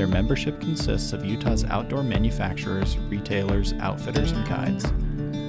[0.00, 4.90] Their membership consists of Utah's outdoor manufacturers, retailers, outfitters, and guides.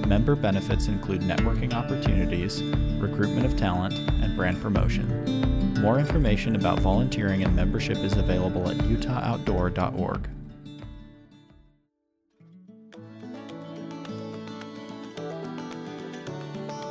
[0.06, 2.62] Member benefits include networking opportunities,
[3.00, 5.72] recruitment of talent, and brand promotion.
[5.80, 10.28] More information about volunteering and membership is available at utahoutdoor.org.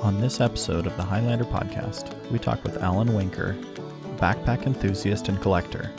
[0.02, 3.56] On this episode of the Highlander podcast, we talk with Alan Winker,
[4.18, 5.94] backpack enthusiast and collector.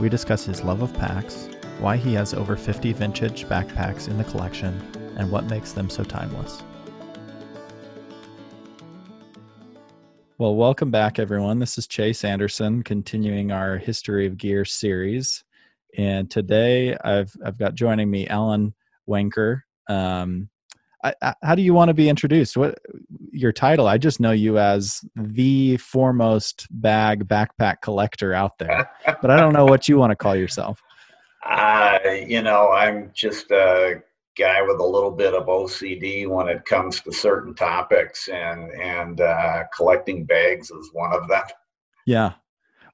[0.00, 1.48] We discuss his love of packs,
[1.80, 4.80] why he has over 50 vintage backpacks in the collection,
[5.16, 6.62] and what makes them so timeless.
[10.38, 11.58] Well, welcome back, everyone.
[11.58, 15.42] This is Chase Anderson, continuing our History of Gear series.
[15.96, 18.74] And today I've, I've got joining me Alan
[19.06, 19.64] Winker.
[19.88, 20.48] Um,
[21.02, 22.56] I, I, how do you want to be introduced?
[22.56, 22.78] What
[23.38, 23.86] your title?
[23.86, 29.52] I just know you as the foremost bag backpack collector out there, but I don't
[29.52, 30.82] know what you want to call yourself.
[31.48, 34.02] Uh, you know, I'm just a
[34.36, 39.20] guy with a little bit of OCD when it comes to certain topics, and and
[39.20, 41.44] uh, collecting bags is one of them.
[42.06, 42.34] Yeah,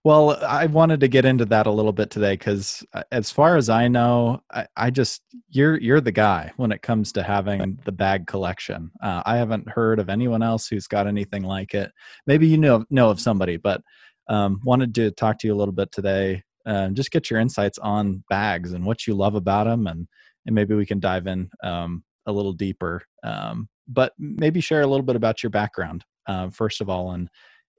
[0.05, 3.57] well, I wanted to get into that a little bit today because, uh, as far
[3.57, 7.79] as I know, I, I, just you're you're the guy when it comes to having
[7.87, 8.91] the bag collection.
[9.03, 11.91] Uh, I haven't heard of anyone else who's got anything like it.
[12.27, 13.81] Maybe you know know of somebody, but
[14.29, 16.43] um, wanted to talk to you a little bit today.
[16.67, 20.07] Uh, just get your insights on bags and what you love about them, and
[20.45, 23.01] and maybe we can dive in um, a little deeper.
[23.23, 27.29] Um, but maybe share a little bit about your background uh, first of all, and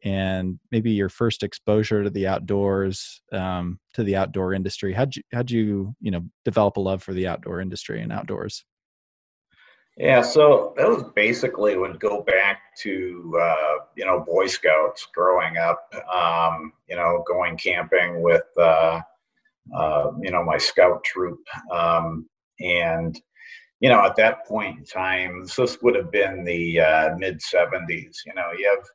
[0.05, 5.23] and maybe your first exposure to the outdoors um, to the outdoor industry how'd you
[5.33, 8.63] how'd you you know develop a love for the outdoor industry and outdoors?
[9.97, 15.57] Yeah so that was basically would go back to uh, you know boy scouts growing
[15.57, 19.01] up um, you know going camping with uh,
[19.75, 21.39] uh, you know my scout troop
[21.71, 22.29] um,
[22.59, 23.19] and
[23.79, 28.17] you know at that point in time this would have been the uh, mid 70s
[28.25, 28.85] you know you have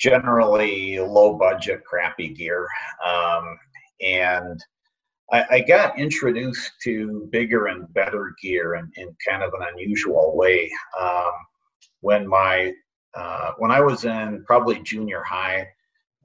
[0.00, 2.66] generally low budget, crappy gear.
[3.06, 3.58] Um,
[4.00, 4.58] and
[5.30, 10.34] I, I, got introduced to bigger and better gear in, in kind of an unusual
[10.34, 10.70] way.
[11.00, 11.30] Um,
[12.00, 12.72] when my
[13.14, 15.68] uh, when I was in probably junior high,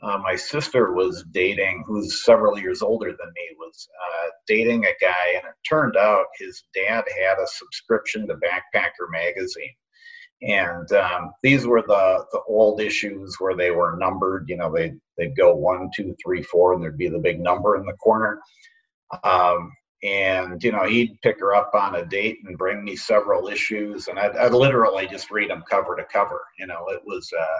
[0.02, 4.94] uh, my sister was dating, who's several years older than me, was uh, dating a
[5.02, 9.74] guy, and it turned out his dad had a subscription to Backpacker magazine
[10.41, 14.94] and um, these were the the old issues where they were numbered you know they
[15.18, 18.40] they'd go one two three four and there'd be the big number in the corner.
[19.23, 19.72] Um,
[20.03, 24.07] and you know he'd pick her up on a date and bring me several issues
[24.07, 26.85] and I'd, I'd literally just read them cover to cover you know.
[26.90, 27.59] It was uh,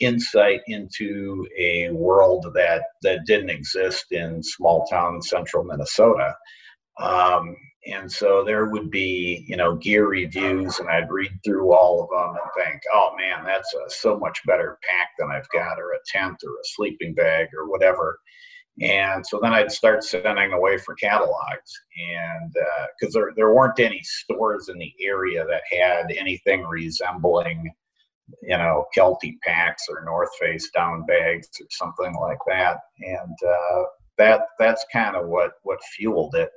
[0.00, 6.34] insight into a world that that didn't exist in small town central minnesota.
[7.00, 7.54] Um,
[7.86, 12.10] and so there would be you know gear reviews and i'd read through all of
[12.10, 15.92] them and think oh man that's a so much better pack than i've got or
[15.92, 18.18] a tent or a sleeping bag or whatever.
[18.80, 22.54] And so then i'd start sending away for catalogs and
[23.00, 27.72] because uh, there, there weren't any stores in the area that had anything resembling
[28.42, 32.78] you know kelty packs or north face down bags or something like that.
[33.00, 33.82] And uh,
[34.16, 36.50] that that's kind of what what fueled it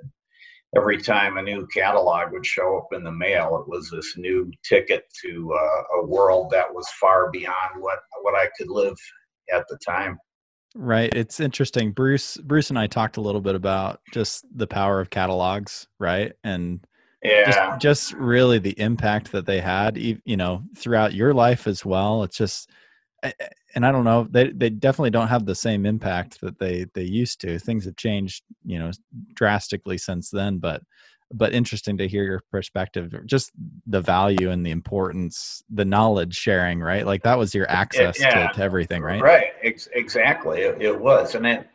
[0.75, 4.51] every time a new catalog would show up in the mail, it was this new
[4.63, 8.97] ticket to uh, a world that was far beyond what what I could live
[9.53, 10.17] at the time.
[10.73, 11.13] Right.
[11.13, 11.91] It's interesting.
[11.91, 16.31] Bruce Bruce and I talked a little bit about just the power of catalogs, right?
[16.43, 16.85] And
[17.23, 17.45] yeah.
[17.45, 22.23] just just really the impact that they had, you know, throughout your life as well.
[22.23, 22.69] It's just
[23.75, 27.03] and I don't know, they they definitely don't have the same impact that they they
[27.03, 27.59] used to.
[27.59, 28.91] Things have changed, you know,
[29.33, 30.81] drastically since then, but
[31.33, 33.51] but interesting to hear your perspective just
[33.87, 37.05] the value and the importance the knowledge sharing right?
[37.05, 39.21] Like that was your access yeah, to, to, everything right?
[39.21, 41.67] Right Ex- exactly it, it was and it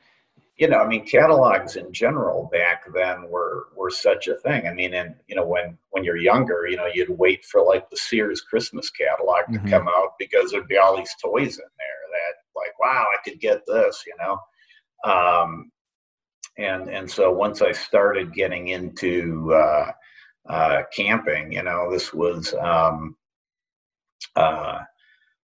[0.57, 4.67] you know, I mean, catalogs in general back then were were such a thing.
[4.67, 7.91] I mean, and you know, when when you're younger, you know, you'd wait for like
[7.91, 9.69] the Sears Christmas catalog to mm-hmm.
[9.69, 13.41] come out because there'd be all these toys in there that, like, wow, I could
[13.41, 14.39] get this, you know.
[15.11, 15.71] Um,
[16.59, 19.93] and and so once I started getting into uh,
[20.49, 21.53] uh, camping.
[21.53, 23.17] You know, this was um,
[24.35, 24.81] uh,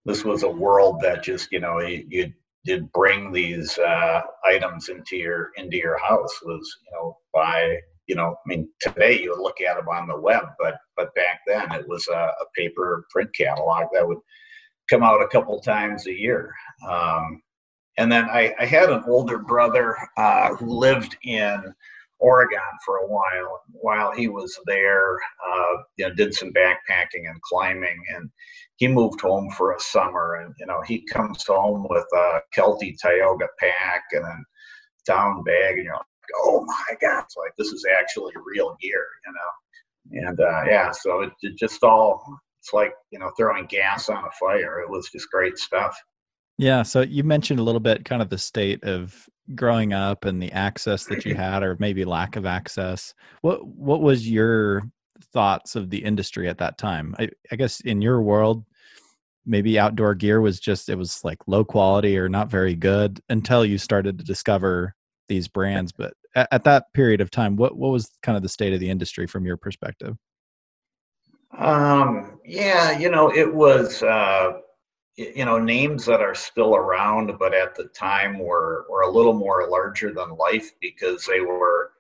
[0.05, 2.33] this was a world that just you know you,
[2.65, 8.15] did bring these uh, items into your into your house was you know by you
[8.15, 11.73] know I mean today you look at them on the web, but but back then
[11.73, 14.19] it was a, a paper print catalog that would
[14.91, 16.53] come out a couple times a year.
[16.89, 17.43] Um,
[17.99, 21.63] and then I, I, had an older brother uh, who lived in
[22.23, 23.61] Oregon for a while.
[23.73, 28.31] While he was there, uh, you know, did some backpacking and climbing, and
[28.77, 30.37] he moved home for a summer.
[30.37, 34.37] And you know, he comes home with a Kelty Tioga pack and a
[35.05, 36.05] down bag, and you're like,
[36.45, 40.29] oh my god, it's like this is actually real gear, you know.
[40.29, 42.25] And uh, yeah, so it, it just all
[42.61, 44.81] it's like you know throwing gas on a fire.
[44.81, 45.97] It was just great stuff.
[46.59, 46.83] Yeah.
[46.83, 50.53] So you mentioned a little bit kind of the state of growing up and the
[50.53, 53.15] access that you had or maybe lack of access.
[53.41, 54.83] What what was your
[55.33, 57.15] thoughts of the industry at that time?
[57.19, 58.65] I, I guess in your world,
[59.45, 63.65] maybe outdoor gear was just it was like low quality or not very good until
[63.65, 64.95] you started to discover
[65.29, 65.93] these brands.
[65.93, 68.81] But at, at that period of time, what what was kind of the state of
[68.81, 70.17] the industry from your perspective?
[71.59, 74.53] Um, yeah, you know, it was uh
[75.17, 79.35] you know names that are still around but at the time were were a little
[79.35, 81.93] more larger than life because they were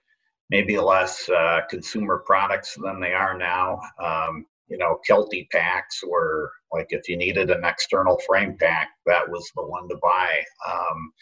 [0.50, 3.80] maybe less uh, consumer products than they are now.
[4.02, 9.28] Um, you know kelty packs were like if you needed an external frame pack that
[9.28, 10.42] was the one to buy.
[10.70, 11.12] Um,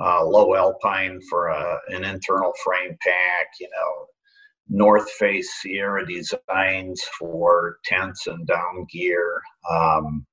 [0.00, 4.06] uh, Lowe Alpine for a, an internal frame pack you know
[4.68, 9.40] north face sierra designs for tents and down gear.
[9.70, 10.26] Um,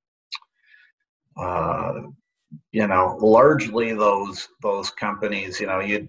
[1.36, 1.94] uh,
[2.72, 6.08] you know, largely those those companies, you know, you'd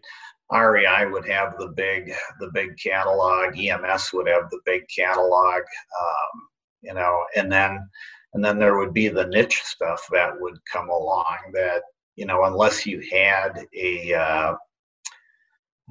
[0.51, 6.47] REI would have the big the big catalog, EMS would have the big catalog, um,
[6.81, 7.87] you know, and then
[8.33, 11.83] and then there would be the niche stuff that would come along that
[12.15, 14.55] you know unless you had a uh,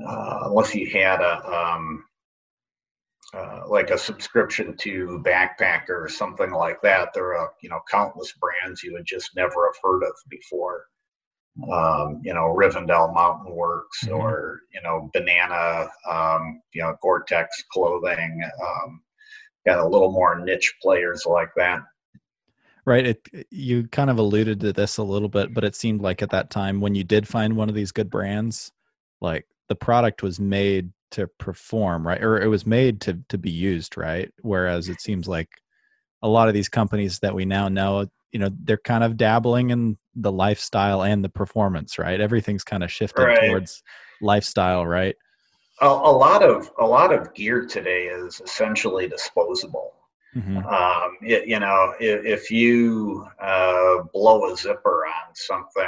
[0.06, 2.05] uh, unless you had a um,
[3.34, 7.14] uh, like a subscription to Backpacker or something like that.
[7.14, 10.87] There are you know countless brands you would just never have heard of before.
[11.70, 14.14] Um, you know Rivendell Mountain Works mm-hmm.
[14.14, 18.43] or you know Banana, um, you know Gore-Tex clothing.
[18.62, 19.02] Um,
[19.67, 21.81] got a little more niche players like that.
[22.84, 23.06] Right.
[23.06, 26.31] It, you kind of alluded to this a little bit, but it seemed like at
[26.31, 28.73] that time when you did find one of these good brands,
[29.20, 33.50] like the product was made to perform right or it was made to to be
[33.50, 34.31] used right?
[34.43, 35.49] Whereas it seems like
[36.23, 39.70] a lot of these companies that we now know you know they're kind of dabbling
[39.70, 42.20] in the lifestyle and the performance right?
[42.20, 43.49] Everything's kind of shifted right.
[43.49, 43.82] towards
[44.20, 45.14] lifestyle right?
[45.81, 49.94] A, a, lot of a lot of gear today is essentially disposable
[50.37, 50.58] mm-hmm.
[50.58, 55.84] um, it, you know if, if you uh, blow a zipper on something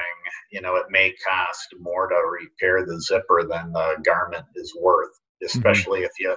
[0.51, 5.11] you know it may cost more to repair the zipper than the garment is worth
[5.11, 5.47] mm-hmm.
[5.47, 6.07] especially mm-hmm.
[6.07, 6.37] if you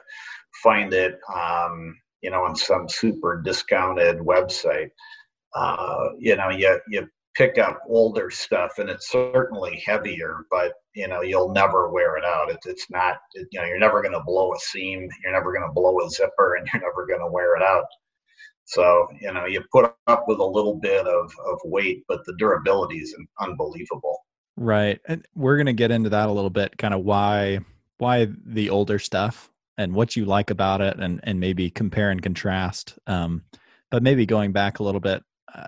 [0.63, 4.89] find it um, you know on some super discounted website
[5.55, 7.07] uh, you know you you
[7.37, 12.25] pick up older stuff and it's certainly heavier but you know you'll never wear it
[12.25, 15.33] out it, it's not it, you know you're never going to blow a seam you're
[15.33, 17.85] never going to blow a zipper and you're never going to wear it out
[18.67, 22.35] so, you know, you put up with a little bit of, of weight, but the
[22.37, 24.19] durability is unbelievable.
[24.57, 24.99] Right.
[25.07, 27.59] And we're going to get into that a little bit, kind of why
[27.99, 32.21] why the older stuff and what you like about it and and maybe compare and
[32.21, 32.99] contrast.
[33.07, 33.43] Um,
[33.89, 35.23] but maybe going back a little bit,
[35.55, 35.67] uh,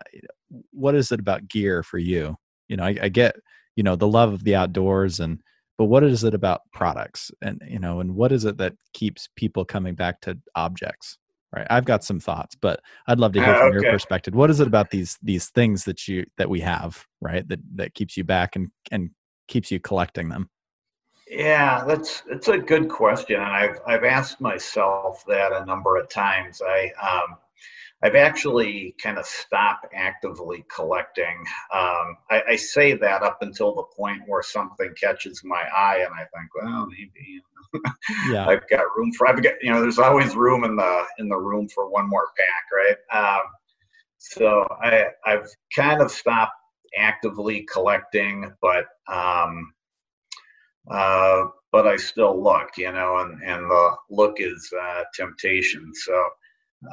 [0.71, 2.35] what is it about gear for you?
[2.67, 3.35] You know, I, I get,
[3.75, 5.41] you know, the love of the outdoors and
[5.77, 7.31] but what is it about products?
[7.41, 11.17] And you know and what is it that keeps people coming back to objects?
[11.55, 13.85] Right i've got some thoughts but i'd love to hear uh, from okay.
[13.85, 14.35] your perspective.
[14.35, 17.95] What is it about these these things that you that we have right that that
[17.95, 19.09] keeps you back and and
[19.47, 20.47] keeps you collecting them?
[21.27, 26.07] Yeah that's it's a good question and i've i've asked myself that a number of
[26.09, 26.61] times.
[26.63, 27.37] I um
[28.01, 31.45] I've actually kind of stopped actively collecting.
[31.73, 36.13] Um, I, I, say that up until the point where something catches my eye, and
[36.13, 37.41] I think, well, maybe
[38.31, 38.47] yeah.
[38.47, 39.27] I've got room for.
[39.27, 42.29] I've got you know, there's always room in the in the room for one more
[42.37, 43.35] pack, right?
[43.37, 43.41] Um,
[44.17, 46.53] so I I've kind of stopped
[46.97, 49.73] actively collecting, but um,
[50.89, 55.91] uh, but I still look, you know, and and the look is uh, temptation.
[55.93, 56.29] So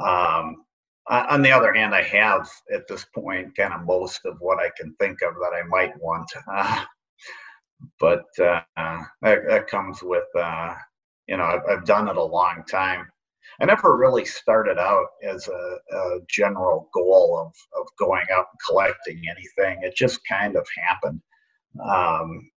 [0.04, 0.65] um,
[1.08, 4.70] on the other hand, I have at this point kind of most of what I
[4.76, 6.30] can think of that I might want.
[6.52, 6.84] Uh,
[8.00, 8.62] but uh,
[9.22, 10.74] that, that, comes with, uh,
[11.28, 13.06] you know, I've, I've, done it a long time.
[13.60, 18.60] I never really started out as a, a, general goal of, of going out and
[18.66, 19.78] collecting anything.
[19.82, 21.20] It just kind of happened.
[21.84, 22.50] Um,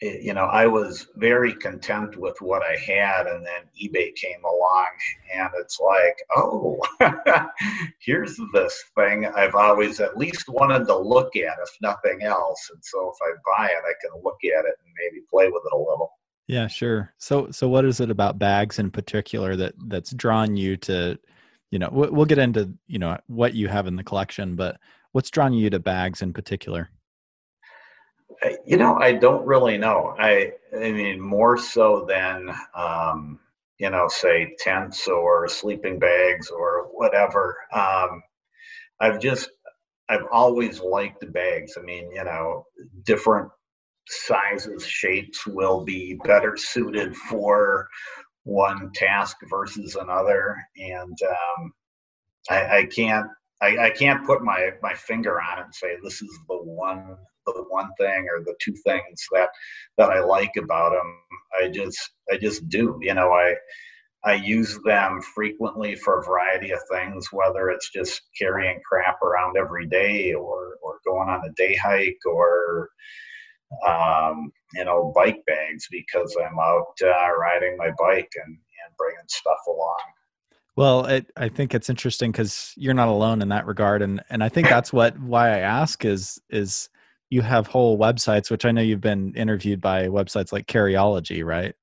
[0.00, 4.42] it, you know, I was very content with what I had, and then eBay came
[4.44, 4.86] along,
[5.34, 6.80] and it's like, oh,
[8.00, 12.70] here's this thing I've always at least wanted to look at, if nothing else.
[12.72, 15.62] And so if I buy it, I can look at it and maybe play with
[15.66, 16.12] it a little.
[16.46, 17.14] Yeah, sure.
[17.18, 21.18] So, so what is it about bags in particular that that's drawn you to,
[21.70, 24.80] you know, we'll get into you know what you have in the collection, but
[25.12, 26.90] what's drawn you to bags in particular?
[28.64, 30.14] You know, I don't really know.
[30.18, 33.38] I, I mean, more so than, um,
[33.78, 37.56] you know, say tents or sleeping bags or whatever.
[37.72, 38.22] Um,
[39.00, 39.50] I've just,
[40.08, 41.76] I've always liked bags.
[41.78, 42.66] I mean, you know,
[43.04, 43.50] different
[44.06, 47.88] sizes, shapes will be better suited for
[48.44, 50.56] one task versus another.
[50.76, 51.72] And um,
[52.48, 53.26] I, I, can't
[53.60, 57.16] I, I, can't put my, my finger on it and say this is the one
[57.46, 59.48] the one thing or the two things that
[59.98, 61.16] that I like about them.
[61.60, 61.98] I just
[62.32, 62.98] I just do.
[63.00, 63.54] You know, I
[64.24, 69.56] I use them frequently for a variety of things, whether it's just carrying crap around
[69.56, 72.90] every day or or going on a day hike or
[73.86, 79.24] um, you know, bike bags because I'm out uh, riding my bike and, and bringing
[79.28, 79.98] stuff along.
[80.76, 84.42] Well, it, I think it's interesting because you're not alone in that regard, and and
[84.42, 86.88] I think that's what why I ask is is
[87.30, 91.74] you have whole websites, which I know you've been interviewed by websites like Carryology, right?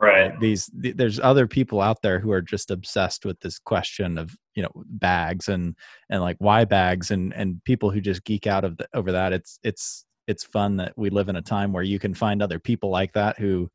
[0.00, 0.38] Right.
[0.40, 4.34] These th- there's other people out there who are just obsessed with this question of
[4.54, 5.76] you know bags and
[6.10, 9.32] and like why bags and and people who just geek out of the, over that.
[9.32, 12.58] It's it's it's fun that we live in a time where you can find other
[12.58, 13.70] people like that who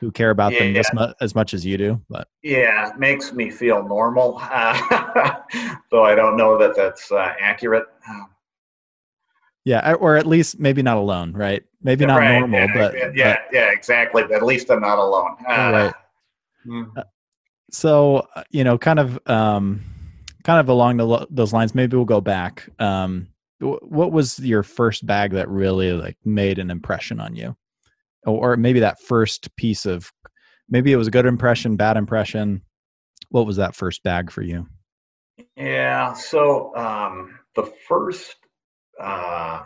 [0.00, 2.98] who care about yeah, them as, mu- as much as you do but yeah it
[2.98, 5.36] makes me feel normal uh,
[5.90, 7.86] though i don't know that that's uh, accurate
[9.66, 11.62] yeah or at least maybe not alone right?
[11.82, 15.36] Maybe not right, normal yeah, but yeah but, yeah exactly at least i'm not alone.
[15.46, 15.94] Uh, right.
[16.66, 17.04] Mm.
[17.70, 19.82] so uh, you know kind of um
[20.42, 22.68] kind of along the, those lines maybe we'll go back.
[22.78, 27.56] Um what was your first bag that really like made an impression on you?
[28.24, 30.12] Or maybe that first piece of
[30.68, 32.62] maybe it was a good impression bad impression.
[33.30, 34.68] What was that first bag for you?
[35.56, 38.45] Yeah so um the first
[39.00, 39.62] uh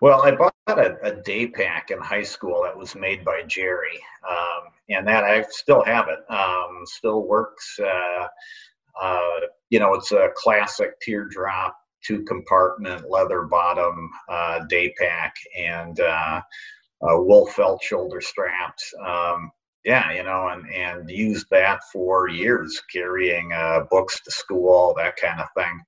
[0.00, 3.98] well i bought a, a day pack in high school that was made by Gerry
[4.28, 8.26] um and that i still have it um still works uh
[9.02, 9.40] uh
[9.70, 16.40] you know it's a classic teardrop two compartment leather bottom uh, day pack and uh,
[17.18, 18.92] wool felt shoulder straps.
[19.04, 19.50] Um,
[19.84, 25.16] yeah, you know, and and used that for years, carrying uh, books to school, that
[25.16, 25.80] kind of thing.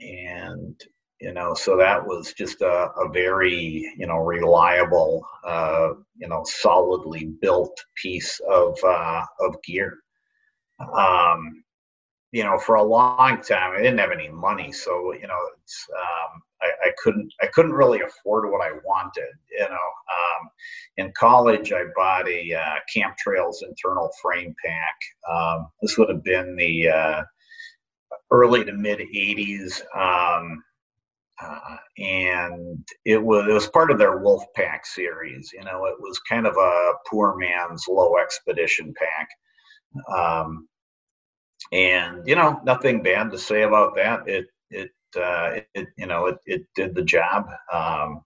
[0.00, 0.80] And
[1.20, 6.42] you know, so that was just a, a very you know reliable, uh, you know,
[6.46, 9.98] solidly built piece of uh, of gear.
[10.96, 11.62] Um,
[12.32, 16.42] you know, for a long time, I didn't have any money, so you know, um,
[16.62, 19.34] I, I, couldn't I couldn't really afford what I wanted.
[19.50, 20.50] You know, um,
[20.96, 24.96] in college, I bought a uh, Camp Trails internal frame pack.
[25.30, 27.22] Um, this would have been the uh,
[28.30, 29.80] early to mid '80s.
[29.96, 30.62] Um,
[31.42, 35.50] uh, and it was it was part of their Wolf Pack series.
[35.52, 39.28] You know, it was kind of a poor man's Lowe expedition pack.
[40.14, 40.68] Um,
[41.72, 46.26] and you know nothing bad to say about that it it uh, it, you know
[46.26, 48.22] it, it did the job um,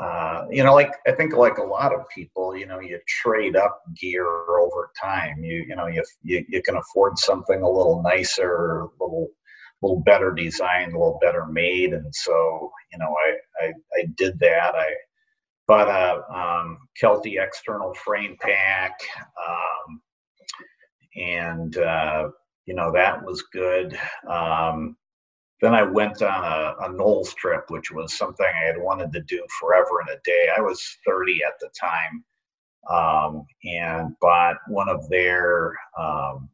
[0.00, 3.56] uh, you know like i think like a lot of people you know you trade
[3.56, 5.42] up gear over time.
[5.42, 9.28] You you know you, you, you can afford something a little nicer a little
[9.82, 11.92] little better designed a little better made.
[11.92, 14.74] And so you know i i, I did that.
[14.74, 14.88] I
[15.66, 18.98] bought a um, kelty external frame pack
[19.48, 20.00] um,
[21.16, 22.28] and uh,
[22.66, 23.98] you know that was good.
[24.28, 24.96] Um,
[25.60, 29.22] then I went on a, a NOLS trip, which was something I had wanted to
[29.22, 30.48] do forever in a day.
[30.56, 32.24] I was 30 at the time,
[32.90, 35.74] um, and bought one of their.
[35.98, 36.48] Um,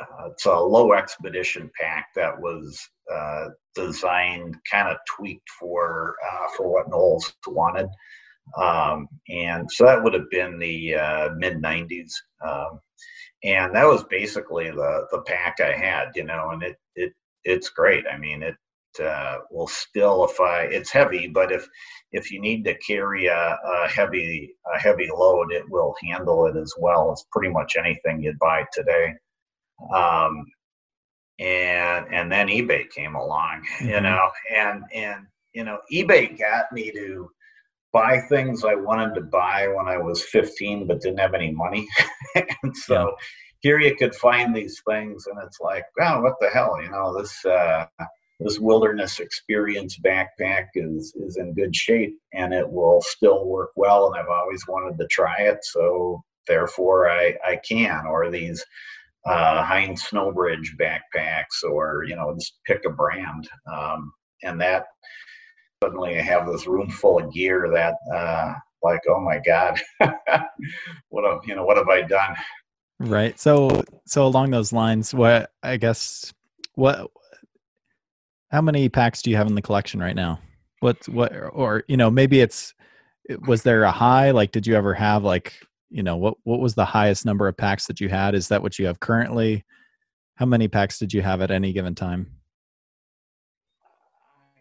[0.00, 2.80] uh, it's a Lowe expedition pack that was
[3.14, 3.46] uh,
[3.76, 7.88] designed, kind of tweaked for uh, for what NOLS wanted,
[8.60, 12.10] um, and so that would have been the uh, mid '90s
[13.44, 17.12] and that was basically the the pack I had, you know, and it it
[17.44, 18.04] it's great.
[18.12, 18.56] I mean, it
[19.02, 21.66] uh, will still, if I, it's heavy, but if
[22.12, 26.56] if you need to carry a, a heavy a heavy load, it will handle it
[26.56, 29.14] as well as pretty much anything you'd buy today.
[29.92, 30.44] Um,
[31.40, 33.88] and and then eBay came along, mm-hmm.
[33.88, 37.28] you know, and and you know, eBay got me to
[37.92, 41.86] buy things I wanted to buy when I was 15 but didn't have any money.
[42.34, 43.14] and so.
[43.64, 47.18] Here you could find these things and it's like, oh, what the hell, you know,
[47.18, 47.86] this uh,
[48.38, 54.08] this wilderness experience backpack is is in good shape and it will still work well
[54.08, 58.04] and I've always wanted to try it, so therefore I I can.
[58.06, 58.62] Or these
[59.24, 64.88] uh, Hine Snowbridge backpacks or you know just pick a brand um, and that
[65.82, 68.52] suddenly I have this room full of gear that uh,
[68.82, 69.80] like oh my god
[71.08, 72.36] what have you know what have I done
[73.04, 73.38] right.
[73.38, 76.32] So so along those lines what I guess
[76.74, 77.10] what
[78.50, 80.40] how many packs do you have in the collection right now?
[80.80, 82.74] What what or you know maybe it's
[83.46, 84.30] was there a high?
[84.30, 85.54] Like did you ever have like
[85.90, 88.34] you know what what was the highest number of packs that you had?
[88.34, 89.64] Is that what you have currently?
[90.36, 92.30] How many packs did you have at any given time?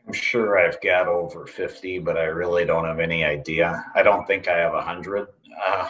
[0.05, 3.85] I'm sure i've got over 50 but i really don't have any idea.
[3.95, 5.27] I don't think i have 100
[5.65, 5.89] uh,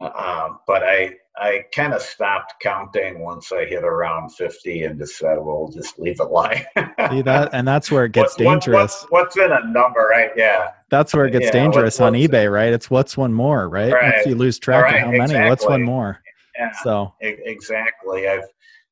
[0.00, 5.18] uh, but i i kind of stopped counting once i hit around 50 and just
[5.18, 6.64] said well just leave it lie
[7.10, 10.30] see that and that's where it gets what, dangerous what, what's in a number right
[10.36, 12.72] yeah that's where it gets yeah, dangerous on eBay, right?
[12.72, 13.92] It's what's one more, right?
[13.92, 14.14] right.
[14.14, 15.48] Once you lose track right, of how many, exactly.
[15.48, 16.22] what's one more?
[16.58, 18.28] Yeah, so exactly.
[18.28, 18.46] I've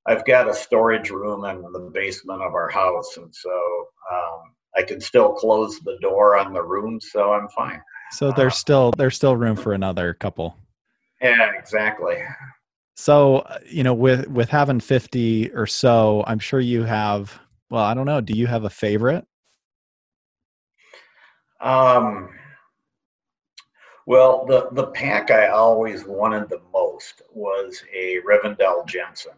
[0.06, 3.50] I've got a storage room in the basement of our house, and so
[4.12, 4.40] um,
[4.76, 7.80] I can still close the door on the room, so I'm fine.
[8.12, 10.56] So there's uh, still there's still room for another couple.
[11.30, 12.16] Yeah, exactly.
[12.96, 17.38] So uh, you know, with with having fifty or so, I'm sure you have.
[17.70, 18.20] Well, I don't know.
[18.20, 19.26] Do you have a favorite?
[21.60, 22.30] Um,
[24.06, 29.32] well, the, the pack I always wanted the most was a Rivendell Jensen.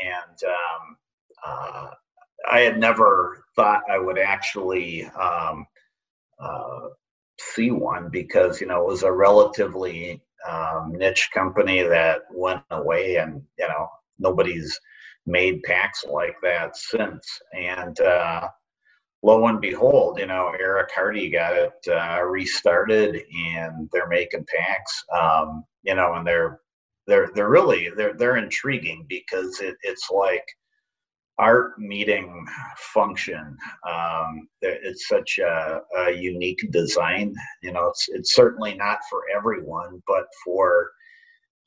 [0.00, 0.96] And um,
[1.44, 1.90] uh,
[2.50, 5.66] I had never thought I would actually um,
[6.38, 6.88] uh,
[7.40, 13.16] see one because, you know, it was a relatively um, niche company that went away
[13.16, 14.78] and, you know, nobody's
[15.26, 17.26] made packs like that since.
[17.54, 18.48] And, uh,
[19.22, 23.22] lo and behold, you know, Eric Hardy got it uh, restarted,
[23.54, 25.04] and they're making packs.
[25.16, 26.60] Um, you know, and they're
[27.06, 30.44] they're they're really they're they're intriguing because it, it's like
[31.38, 32.46] art meeting
[32.94, 33.56] function.
[33.88, 37.34] Um, it's such a, a unique design.
[37.62, 40.90] You know, it's it's certainly not for everyone, but for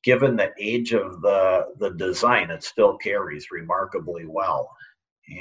[0.04, 4.69] given the age of the the design, it still carries remarkably well.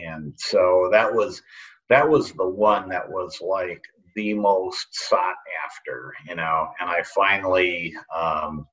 [0.03, 1.43] And so that was
[1.91, 3.83] that was the one that was like
[4.17, 6.69] the most sought after, you know.
[6.81, 8.67] And I finally, um,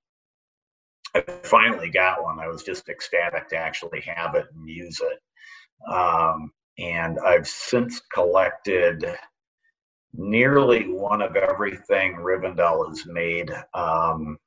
[1.14, 2.40] I finally got one.
[2.40, 5.20] I was just ecstatic to actually have it and use it.
[5.88, 9.06] Um, and I've since collected
[10.14, 13.52] nearly one of everything Rivendell has made.
[13.74, 14.38] Um,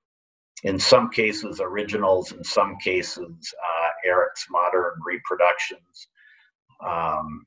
[0.64, 2.32] in some cases, originals.
[2.32, 6.08] In some cases, uh, Eric's modern reproductions.
[6.84, 7.44] Um,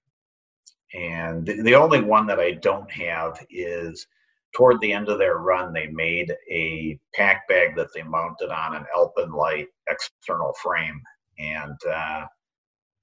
[0.93, 4.07] and the, the only one that I don't have is
[4.55, 8.75] toward the end of their run, they made a pack bag that they mounted on
[8.75, 11.01] an Alpenlite external frame.
[11.39, 12.25] And uh,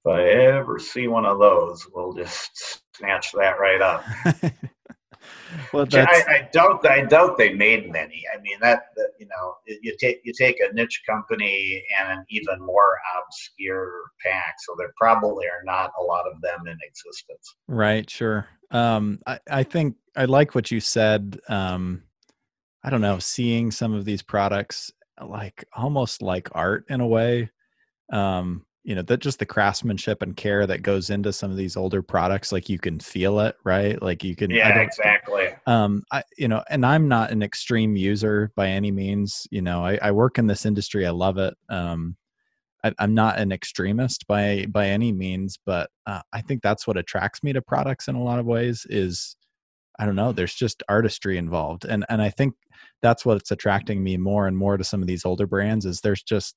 [0.05, 0.23] if I
[0.57, 4.03] ever see one of those, we'll just snatch that right up.
[5.73, 6.85] well, I, I, doubt.
[6.87, 8.23] I doubt they made many.
[8.33, 12.25] I mean, that, that, you know, you take you take a niche company and an
[12.29, 17.55] even more obscure pack, so there probably are not a lot of them in existence.
[17.67, 18.09] Right.
[18.09, 18.47] Sure.
[18.71, 21.39] Um, I, I think I like what you said.
[21.49, 22.03] Um,
[22.83, 24.91] I don't know, seeing some of these products
[25.25, 27.49] like almost like art in a way.
[28.11, 31.75] Um, you know that just the craftsmanship and care that goes into some of these
[31.75, 34.01] older products like you can feel it right?
[34.01, 35.49] Like you can yeah exactly.
[35.65, 39.83] um i you know and i'm not an extreme user by any means you know
[39.83, 42.15] i, I work in this industry i love it um
[42.83, 46.97] I, am not an extremist by by any means but uh, i think that's what
[46.97, 49.35] attracts me to products in a lot of ways is
[49.97, 52.53] i don't know there's just artistry involved and and i think
[53.01, 56.21] that's what's attracting me more and more to some of these older brands is there's
[56.21, 56.55] just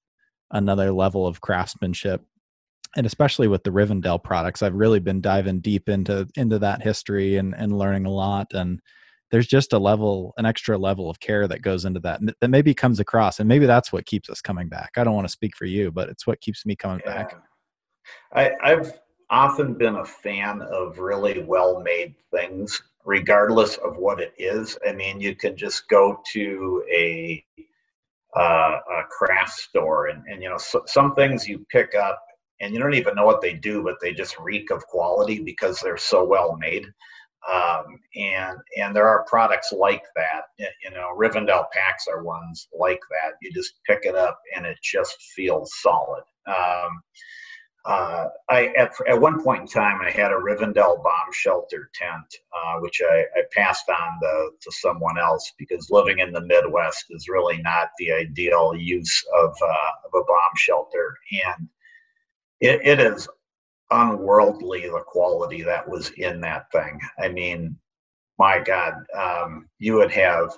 [0.50, 2.24] another level of craftsmanship
[2.96, 7.37] and especially with the Rivendell products, I've really been diving deep into into that history
[7.37, 8.52] and and learning a lot.
[8.54, 8.80] And
[9.30, 12.74] there's just a level, an extra level of care that goes into that that maybe
[12.74, 14.92] comes across, and maybe that's what keeps us coming back.
[14.96, 17.14] I don't want to speak for you, but it's what keeps me coming yeah.
[17.14, 17.37] back.
[18.32, 24.32] I, I've often been a fan of really well made things, regardless of what it
[24.38, 24.78] is.
[24.88, 27.44] I mean, you can just go to a,
[28.38, 32.22] uh, a craft store and, and you know, so, some things you pick up
[32.61, 35.81] and you don't even know what they do, but they just reek of quality because
[35.81, 36.87] they're so well made.
[37.51, 40.42] Um, and and there are products like that.
[40.59, 43.35] You know, Rivendell packs are ones like that.
[43.40, 46.24] You just pick it up and it just feels solid.
[46.46, 47.01] Um,
[47.84, 52.36] uh, I at, at one point in time I had a Rivendell bomb shelter tent,
[52.52, 57.06] uh, which I, I, passed on to, to someone else because living in the Midwest
[57.10, 61.68] is really not the ideal use of uh, of a bomb shelter, and
[62.60, 63.28] it, it is
[63.90, 66.98] unworldly the quality that was in that thing.
[67.18, 67.76] I mean,
[68.38, 70.50] my God, um, you would have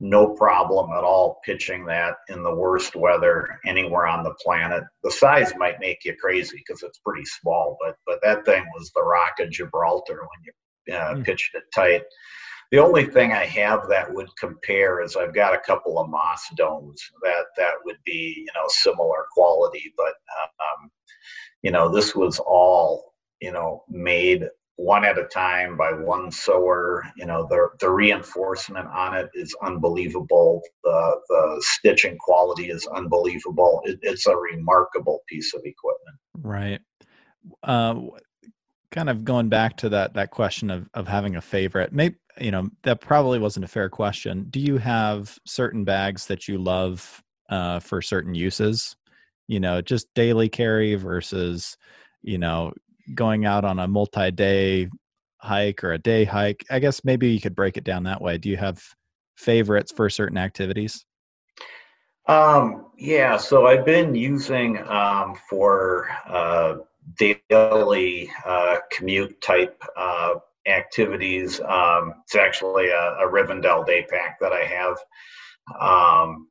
[0.00, 4.82] no problem at all pitching that in the worst weather anywhere on the planet.
[5.04, 8.90] The size might make you crazy because it's pretty small, but but that thing was
[8.94, 11.24] the Rock of Gibraltar when you uh, mm.
[11.24, 12.02] pitched it tight.
[12.72, 16.42] The only thing I have that would compare is I've got a couple of moss
[16.56, 20.14] domes that that would be you know similar quality, but
[20.60, 20.90] um,
[21.62, 24.48] you know, this was all, you know, made
[24.80, 27.04] one at a time by one sewer.
[27.16, 30.62] You know, the the reinforcement on it is unbelievable.
[30.84, 33.82] The the stitching quality is unbelievable.
[33.84, 36.18] It, it's a remarkable piece of equipment.
[36.34, 36.80] Right.
[37.62, 38.00] Uh,
[38.90, 41.92] kind of going back to that that question of of having a favorite.
[41.92, 44.46] Maybe you know that probably wasn't a fair question.
[44.50, 48.96] Do you have certain bags that you love uh, for certain uses?
[49.50, 51.76] you know just daily carry versus
[52.22, 52.72] you know
[53.14, 54.88] going out on a multi-day
[55.38, 58.36] hike or a day hike i guess maybe you could break it down that way.
[58.36, 58.82] Do you have
[59.36, 61.04] favorites for certain activities?
[62.26, 66.76] Um yeah so i've been using um for uh
[67.18, 70.34] daily uh commute type uh
[70.66, 71.60] activities.
[71.60, 74.96] Um it's actually a, a rivendell day pack that i have.
[75.80, 76.48] Um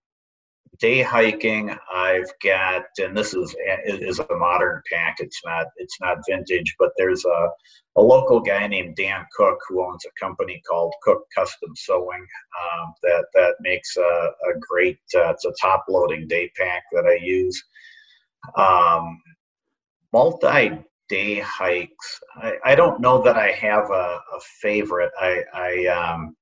[0.79, 6.17] day hiking i've got and this is is a modern pack it's not it's not
[6.27, 7.49] vintage but there's a,
[7.97, 12.25] a local guy named dan cook who owns a company called cook custom sewing
[12.61, 17.05] um, that that makes a, a great uh, it's a top loading day pack that
[17.05, 17.61] i use.
[18.55, 19.19] Um,
[20.13, 20.71] multi
[21.09, 25.11] day hikes I, I don't know that i have a, a favorite.
[25.19, 26.35] I i um,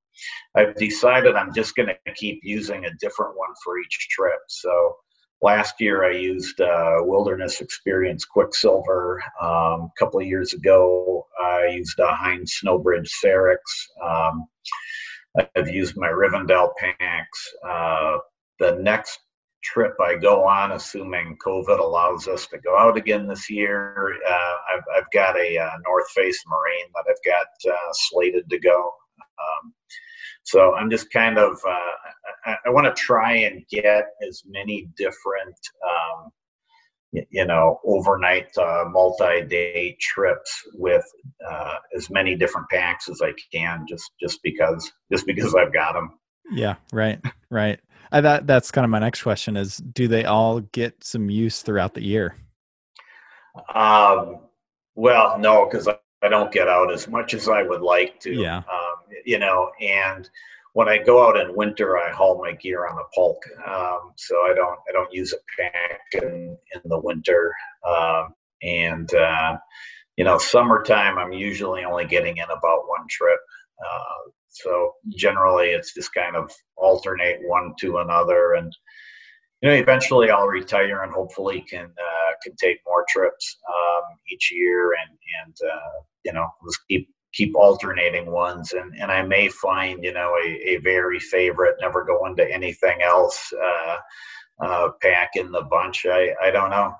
[0.56, 4.39] I've decided I'm just going to keep using a different one for each trip.
[4.47, 4.95] So
[5.41, 9.21] last year I used uh, Wilderness Experience Quicksilver.
[9.41, 13.58] Um, a couple of years ago I used a Hine Snowbridge Cerex.
[14.03, 14.47] Um,
[15.56, 17.53] I've used my Rivendell packs.
[17.67, 18.17] Uh,
[18.60, 19.19] the next
[19.63, 24.56] trip I go on, assuming COVID allows us to go out again this year, uh,
[24.73, 28.91] I've, I've, got a uh, North Face Marine that I've got uh, slated to go.
[29.39, 29.73] Um,
[30.47, 31.95] so I'm just kind of uh,
[32.45, 36.31] I, I want to try and get as many different um,
[37.12, 41.03] you know overnight uh, multi-day trips with
[41.49, 45.93] uh, as many different packs as I can just just because just because I've got
[45.93, 46.17] them.
[46.51, 47.19] Yeah, right,
[47.51, 47.79] right.
[48.13, 51.62] I that that's kind of my next question is do they all get some use
[51.62, 52.38] throughout the year?
[53.75, 54.39] Um,
[54.95, 58.33] well, no, because I, I, don't get out as much as I would like to.
[58.33, 58.57] Yeah.
[58.57, 58.87] Um,
[59.25, 60.29] you know, and
[60.73, 64.35] when I go out in winter, I haul my gear on a pulk, um, so
[64.43, 67.51] I don't I don't use a pack in in the winter.
[67.87, 69.57] Um, and uh,
[70.17, 73.39] you know, summertime, I'm usually only getting in about one trip.
[73.79, 78.71] Uh, so generally, it's just kind of alternate one to another, and
[79.61, 84.51] you know, eventually I'll retire and hopefully can uh, can take more trips um, each
[84.51, 89.49] year, and and uh, you know, just keep keep alternating ones and, and I may
[89.49, 93.97] find, you know, a, a very favorite, never go into anything else uh,
[94.63, 96.05] uh, pack in the bunch.
[96.05, 96.93] I, I don't know.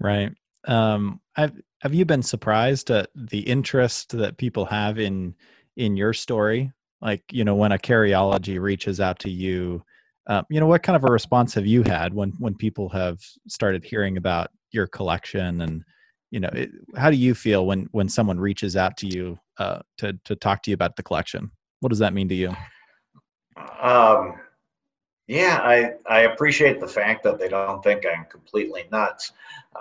[0.00, 0.32] Right.
[0.66, 5.34] Um, have, have you been surprised at the interest that people have in,
[5.76, 6.72] in your story?
[7.00, 9.82] Like, you know, when a Carryology reaches out to you,
[10.26, 13.18] um, you know, what kind of a response have you had when, when people have
[13.48, 15.84] started hearing about your collection and,
[16.30, 19.80] you know it, how do you feel when when someone reaches out to you uh,
[19.98, 22.54] to to talk to you about the collection what does that mean to you
[23.80, 24.34] um,
[25.26, 29.32] yeah i i appreciate the fact that they don't think i'm completely nuts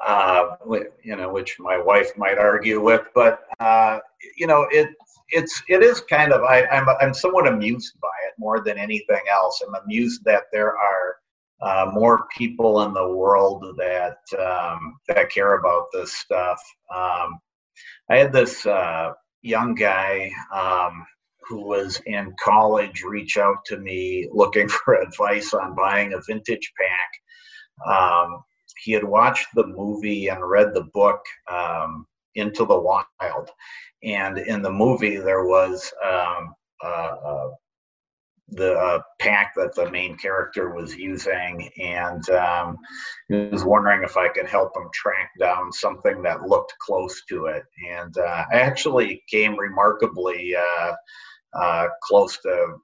[0.07, 0.55] uh,
[1.03, 3.99] you know which my wife might argue with but uh,
[4.37, 4.89] you know it
[5.31, 9.21] it's it is kind of I, I'm I'm somewhat amused by it more than anything
[9.31, 9.61] else.
[9.65, 11.17] I'm amused that there are
[11.61, 16.61] uh, more people in the world that um, that care about this stuff.
[16.93, 17.39] Um,
[18.09, 21.05] I had this uh, young guy um,
[21.47, 26.71] who was in college reach out to me looking for advice on buying a vintage
[26.79, 27.91] pack.
[27.93, 28.43] Um,
[28.83, 33.49] he had watched the movie and read the book um, Into the Wild,
[34.03, 35.91] and in the movie there was
[36.83, 37.49] uh,
[38.51, 42.77] the uh, pack that the main character was using, and um,
[43.27, 47.45] he was wondering if I could help him track down something that looked close to
[47.45, 47.63] it.
[47.89, 50.93] And uh, I actually came remarkably uh,
[51.59, 52.75] uh close to,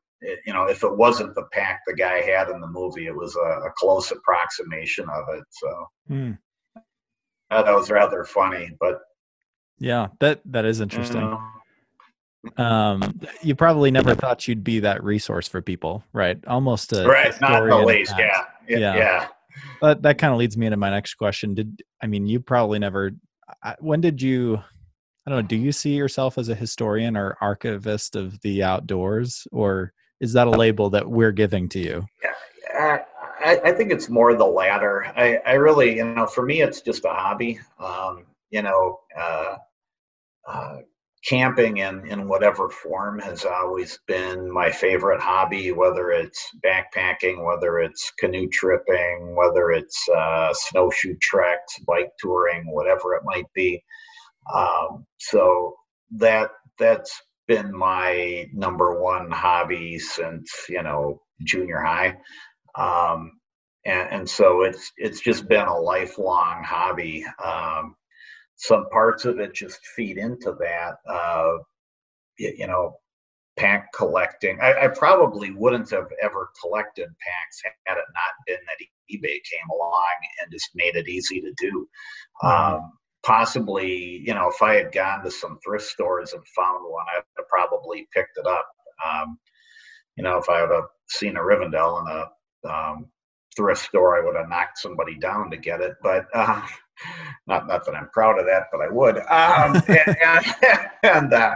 [0.46, 3.36] you know, if it wasn't the pack the guy had in the movie, it was
[3.36, 5.44] a, a close approximation of it.
[5.50, 6.38] So mm.
[7.50, 9.00] that was rather funny, but
[9.78, 11.38] yeah, that that is interesting
[12.58, 16.44] um you probably never thought you'd be that resource for people right?
[16.48, 18.46] Almost a right not the least yeah.
[18.68, 19.28] yeah yeah.
[19.82, 21.54] but that kind of leads me into my next question.
[21.54, 23.12] Did i mean you probably never
[23.80, 24.58] when did you
[25.26, 29.48] i don't know do you see yourself as a historian or archivist of the outdoors
[29.52, 32.06] or is that a label that we're giving to you?
[32.24, 33.04] yeah
[33.44, 35.06] I, I think it's more the latter.
[35.16, 37.60] I i really you know for me it's just a hobby.
[37.80, 39.58] Um you know uh
[40.48, 40.78] uh,
[41.28, 47.80] camping in, in whatever form has always been my favorite hobby, whether it's backpacking, whether
[47.80, 53.84] it's canoe tripping, whether it's uh, snowshoe treks, bike touring, whatever it might be.
[54.54, 55.76] Um, so
[56.12, 57.12] that that's
[57.48, 62.18] been my number one hobby since you know junior high.
[62.78, 63.32] Um,
[63.86, 67.26] and, and, so it's it's just been a lifelong hobby.
[67.44, 67.96] Um,
[68.56, 70.96] some parts of it just feed into that.
[71.10, 71.58] Uh,
[72.38, 72.98] you know,
[73.58, 74.60] pack collecting.
[74.62, 79.70] I, I, probably wouldn't have ever collected packs had it not been that eBay came
[79.72, 81.88] along and just made it easy to do.
[82.44, 82.76] Mm-hmm.
[82.76, 82.92] Um,
[83.26, 87.24] possibly, you know, if I had gone to some thrift stores and found one, I'd
[87.38, 88.68] have probably picked it up.
[89.06, 89.40] Um,
[90.18, 90.70] you know, if I had
[91.08, 93.08] seen a Rivendell in a um,
[93.56, 95.96] thrift store, I would have knocked somebody down to get it.
[96.02, 96.62] But uh,
[97.48, 99.18] not not that I'm proud of that, but I would.
[99.18, 99.82] Um,
[100.24, 100.46] and,
[101.04, 101.56] and uh,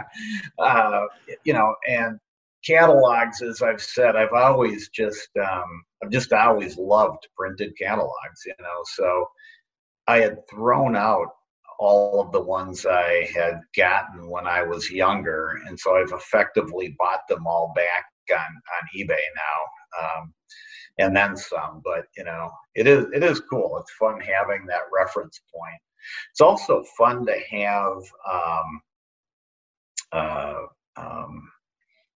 [0.58, 1.06] uh,
[1.44, 2.18] you know, and
[2.64, 8.42] catalogs, as I've said, I've always just um, I've just always loved printed catalogs.
[8.46, 9.26] You know, so
[10.06, 11.28] I had thrown out
[11.78, 16.94] all of the ones I had gotten when I was younger, and so I've effectively
[16.98, 20.02] bought them all back on on eBay now.
[20.02, 20.34] Um,
[20.98, 21.82] and then some.
[21.84, 23.78] But you know, it is it is cool.
[23.78, 25.80] It's fun having that reference point.
[26.30, 28.02] It's also fun to have.
[28.30, 28.80] Um,
[30.12, 30.54] uh,
[30.96, 31.50] um,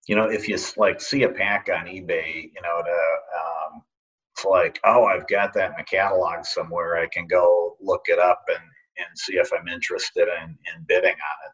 [0.06, 3.82] you know, if you like see a pack on eBay, you know, to um,
[4.34, 6.96] it's like, oh, I've got that in a catalog somewhere.
[6.96, 8.64] I can go look it up and
[8.96, 11.52] and see if I'm interested in in bidding on it.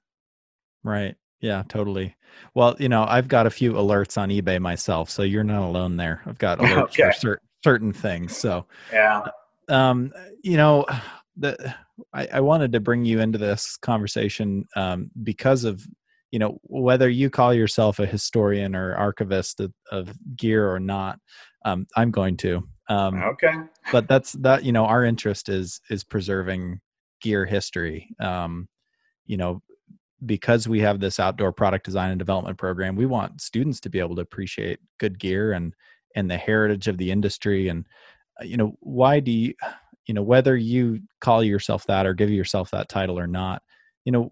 [0.82, 1.16] Right.
[1.40, 2.14] Yeah, totally.
[2.54, 5.96] Well, you know, I've got a few alerts on eBay myself, so you're not alone
[5.96, 6.22] there.
[6.26, 7.04] I've got alerts okay.
[7.04, 8.36] for cer- certain things.
[8.36, 9.26] So, yeah.
[9.68, 10.86] Um, you know,
[11.36, 11.74] the
[12.12, 15.86] I, I wanted to bring you into this conversation um, because of
[16.30, 21.18] you know whether you call yourself a historian or archivist of, of gear or not.
[21.64, 22.66] Um, I'm going to.
[22.88, 23.54] Um, okay.
[23.92, 24.64] But that's that.
[24.64, 26.80] You know, our interest is is preserving
[27.20, 28.08] gear history.
[28.18, 28.68] Um,
[29.26, 29.62] you know,
[30.26, 33.98] because we have this outdoor product design and development program, we want students to be
[33.98, 35.74] able to appreciate good gear and
[36.16, 37.68] and the heritage of the industry.
[37.68, 37.86] And
[38.40, 39.54] uh, you know, why do you,
[40.06, 43.62] you know, whether you call yourself that or give yourself that title or not,
[44.04, 44.28] you know,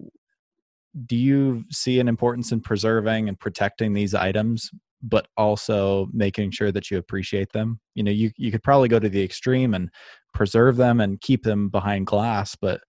[1.07, 4.71] do you see an importance in preserving and protecting these items,
[5.03, 7.81] but also making sure that you appreciate them?
[7.95, 9.91] You know, you you could probably go to the extreme and
[10.35, 12.81] preserve them and keep them behind glass, but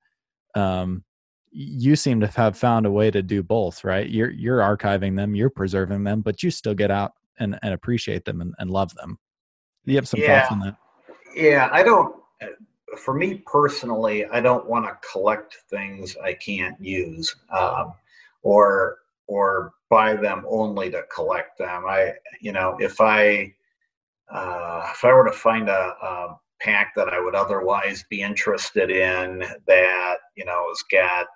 [0.56, 1.04] um,
[1.52, 4.10] you seem to have found a way to do both, right?
[4.10, 8.26] You're you're archiving them, you're preserving them, but you still get out and, and appreciate
[8.26, 9.18] them and, and love them.
[9.86, 10.42] Do you have some yeah.
[10.42, 10.76] thoughts on that?
[11.36, 12.16] Yeah, I don't.
[12.98, 17.94] For me personally, I don't want to collect things I can't use, um,
[18.42, 21.86] or or buy them only to collect them.
[21.88, 23.54] I, you know, if I
[24.32, 28.92] uh, if I were to find a, a pack that I would otherwise be interested
[28.92, 31.28] in that you know has got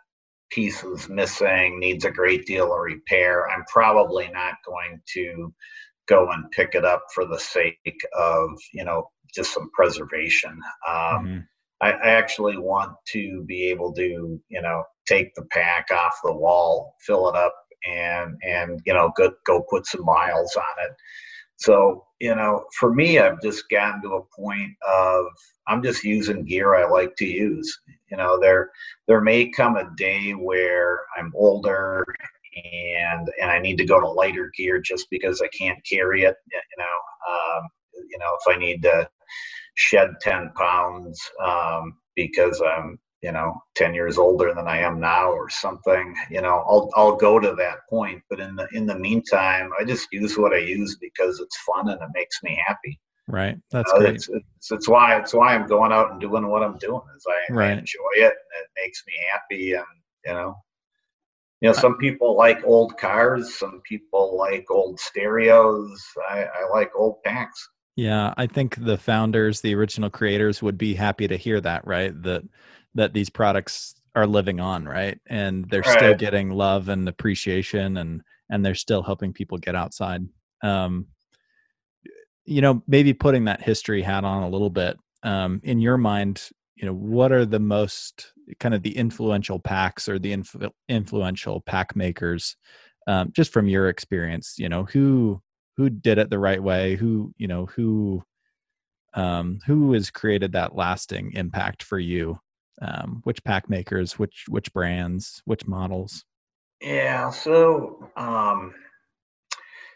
[0.49, 5.53] pieces missing, needs a great deal of repair, I'm probably not going to
[6.07, 10.51] go and pick it up for the sake of, you know, just some preservation.
[10.87, 11.37] Um, mm-hmm.
[11.81, 16.33] I, I, actually want to be able to, you know, take the pack off the
[16.33, 17.53] wall, fill it up,
[17.85, 20.91] and and you know, go go put some miles on it.
[21.57, 25.25] So you know, for me, I've just gotten to a point of
[25.67, 27.79] I'm just using gear I like to use.
[28.11, 28.71] you know, there
[29.07, 32.05] there may come a day where I'm older
[32.55, 36.35] and and I need to go to lighter gear just because I can't carry it.
[36.51, 37.63] You know, um,
[38.09, 39.09] you know, if I need to
[39.75, 45.31] shed ten pounds um, because I'm you know 10 years older than i am now
[45.31, 48.99] or something you know i'll i'll go to that point but in the in the
[48.99, 52.99] meantime i just use what i use because it's fun and it makes me happy
[53.27, 53.57] right.
[53.71, 54.15] That's you know, great.
[54.15, 57.25] it's, it's, it's, why it's why i'm going out and doing what i'm doing is
[57.27, 57.69] i, right.
[57.69, 59.85] I enjoy it and it makes me happy and
[60.25, 60.55] you know.
[61.61, 65.97] You know some people like old cars some people like old stereos.
[66.29, 67.69] I, I like old packs.
[67.95, 72.21] Yeah i think the founders the original creators would be happy to hear that right?
[72.21, 72.43] That
[72.95, 75.21] that these products are living on right?
[75.27, 75.97] And they're right.
[75.97, 80.27] still getting love and appreciation and and they're still helping people get outside.
[80.63, 81.07] Um
[82.45, 86.49] you know maybe putting that history hat on a little bit um in your mind
[86.75, 91.61] you know what are the most kind of the influential packs or the influ- influential
[91.61, 92.55] pack makers
[93.07, 95.41] um, just from your experience you know who
[95.77, 98.23] who did it the right way who you know who
[99.15, 102.39] um, who has created that lasting impact for you
[102.81, 106.25] um, which pack makers, which which brands, which models?
[106.81, 108.73] Yeah, so um,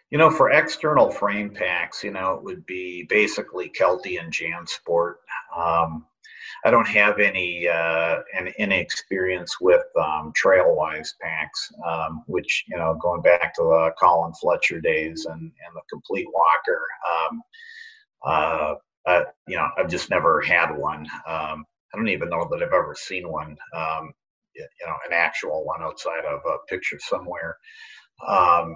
[0.10, 5.16] you know, for external frame packs, you know, it would be basically Kelty and JanSport.
[5.56, 6.06] Um,
[6.66, 12.78] I don't have any uh, any, any experience with um, Trailwise packs, um, which you
[12.78, 16.86] know, going back to the Colin Fletcher days and and the Complete Walker.
[17.08, 17.42] Um,
[18.26, 21.02] uh, uh, you know, I've just never had one.
[21.28, 24.12] Um, I don't even know that I've ever seen one, um,
[24.54, 27.58] you know, an actual one outside of a picture somewhere.
[28.28, 28.76] Um,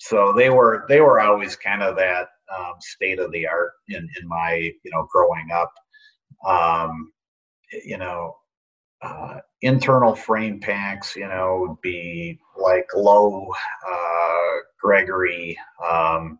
[0.00, 4.08] so they were they were always kind of that um, state of the art in
[4.20, 5.72] in my you know growing up.
[6.46, 7.12] Um,
[7.84, 8.34] you know,
[9.02, 13.46] uh, internal frame packs, you know, would be like Lowe
[13.86, 16.38] uh, Gregory, um,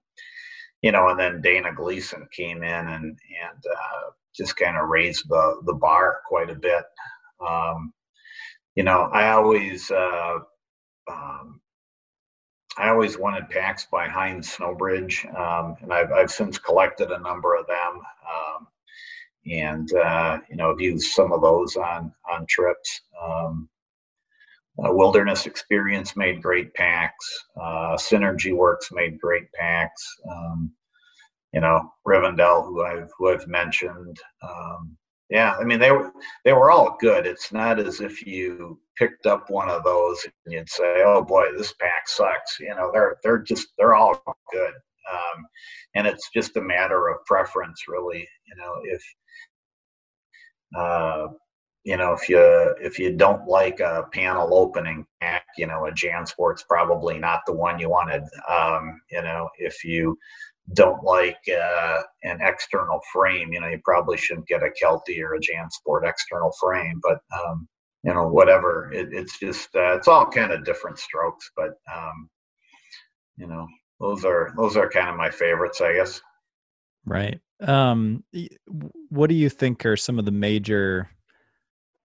[0.80, 5.28] you know, and then Dana Gleason came in and and uh, just kind of raised
[5.28, 6.84] the the bar quite a bit.
[7.46, 7.92] Um,
[8.74, 10.38] you know, I always uh,
[11.12, 11.60] um,
[12.80, 17.54] I always wanted packs by Hine Snowbridge, um, and I've I've since collected a number
[17.54, 18.00] of them,
[18.34, 18.66] um,
[19.46, 23.02] and uh, you know, I've used some of those on on trips.
[23.22, 23.68] Um,
[24.82, 27.26] uh, Wilderness Experience made great packs.
[27.54, 30.02] Uh, Synergy Works made great packs.
[30.30, 30.72] Um,
[31.52, 34.16] you know, Rivendell, who I've who I've mentioned.
[35.30, 36.12] Yeah, I mean they were
[36.44, 37.24] they were all good.
[37.24, 41.52] It's not as if you picked up one of those and you'd say, "Oh boy,
[41.56, 44.20] this pack sucks." You know, they're they're just they're all
[44.52, 44.74] good,
[45.12, 45.46] um,
[45.94, 48.28] and it's just a matter of preference, really.
[48.48, 49.02] You know, if
[50.76, 51.28] uh,
[51.84, 55.92] you know if you if you don't like a panel opening pack, you know, a
[55.92, 58.24] JanSport's probably not the one you wanted.
[58.48, 60.18] Um, you know, if you
[60.74, 65.34] don't like uh, an external frame, you know, you probably shouldn't get a Kelty or
[65.34, 67.68] a JanSport external frame, but um,
[68.02, 68.90] you know, whatever.
[68.92, 72.28] It, it's just uh, it's all kind of different strokes, but um,
[73.36, 73.66] you know,
[74.00, 76.20] those are those are kind of my favorites, I guess.
[77.04, 77.40] Right.
[77.60, 78.24] Um,
[79.08, 81.10] what do you think are some of the major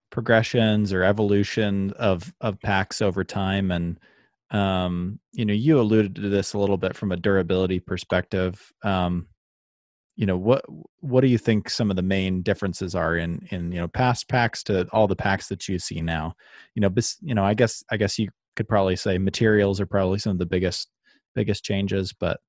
[0.10, 3.99] progressions or evolution of of packs over time and
[4.51, 8.71] um, you know, you alluded to this a little bit from a durability perspective.
[8.84, 9.27] Um,
[10.15, 10.63] you know, what
[11.01, 14.29] what do you think some of the main differences are in in you know past
[14.29, 16.36] packs to all the packs that you see now?
[16.73, 19.86] You know, bis, you know, I guess I guess you could probably say materials are
[19.86, 20.89] probably some of the biggest
[21.34, 22.39] biggest changes, but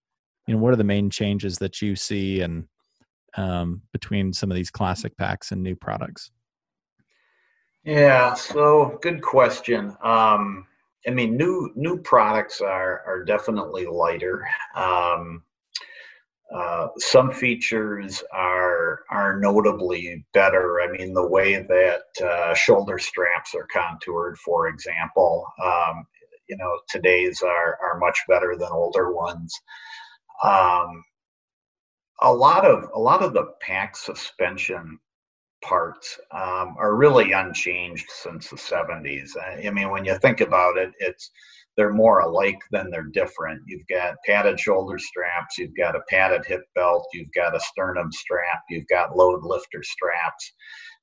[0.46, 2.68] you know, what are the main changes that you see and
[3.36, 6.30] um, between some of these classic packs and new products?
[7.84, 9.96] Yeah, so good question.
[10.02, 10.66] Um,
[11.06, 14.46] I mean, new new products are are definitely lighter.
[14.74, 15.42] Um,
[16.54, 20.80] uh, some features are are notably better.
[20.80, 26.06] I mean, the way that uh, shoulder straps are contoured, for example, um,
[26.48, 29.52] you know, today's are are much better than older ones.
[30.44, 31.04] Um,
[32.22, 34.98] a lot of a lot of the pack suspension
[35.62, 39.30] parts um, are really unchanged since the 70s.
[39.64, 41.30] I mean, when you think about it, it's
[41.76, 43.62] they're more alike than they're different.
[43.66, 48.10] You've got padded shoulder straps, you've got a padded hip belt, you've got a sternum
[48.12, 50.52] strap, you've got load lifter straps.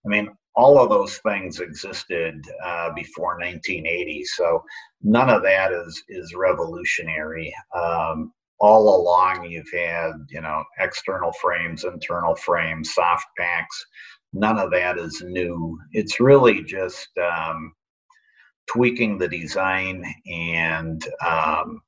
[0.06, 4.64] I mean, all of those things existed uh, before 1980, so
[5.02, 7.54] none of that is is revolutionary.
[7.76, 13.86] Um, all along, you've had you know external frames, internal frames, soft packs
[14.34, 15.80] none of that is new.
[15.92, 17.74] It's really just um,
[18.68, 21.82] tweaking the design and um,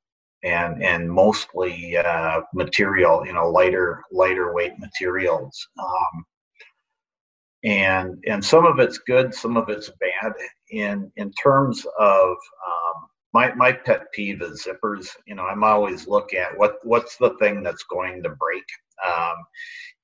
[0.44, 5.68] and and mostly uh, material, you know, lighter lighter weight materials.
[5.80, 6.26] Um,
[7.64, 10.34] and and some of it's good, some of it's bad.
[10.70, 15.10] In in terms of um, my my pet peeve is zippers.
[15.28, 18.64] You know, I'm always looking at what what's the thing that's going to break.
[19.06, 19.36] Um,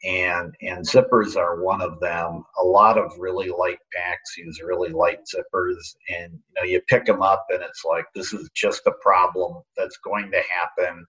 [0.03, 2.43] and and zippers are one of them.
[2.61, 7.05] A lot of really light packs use really light zippers, and you know you pick
[7.05, 11.05] them up and it's like this is just a problem that's going to happen.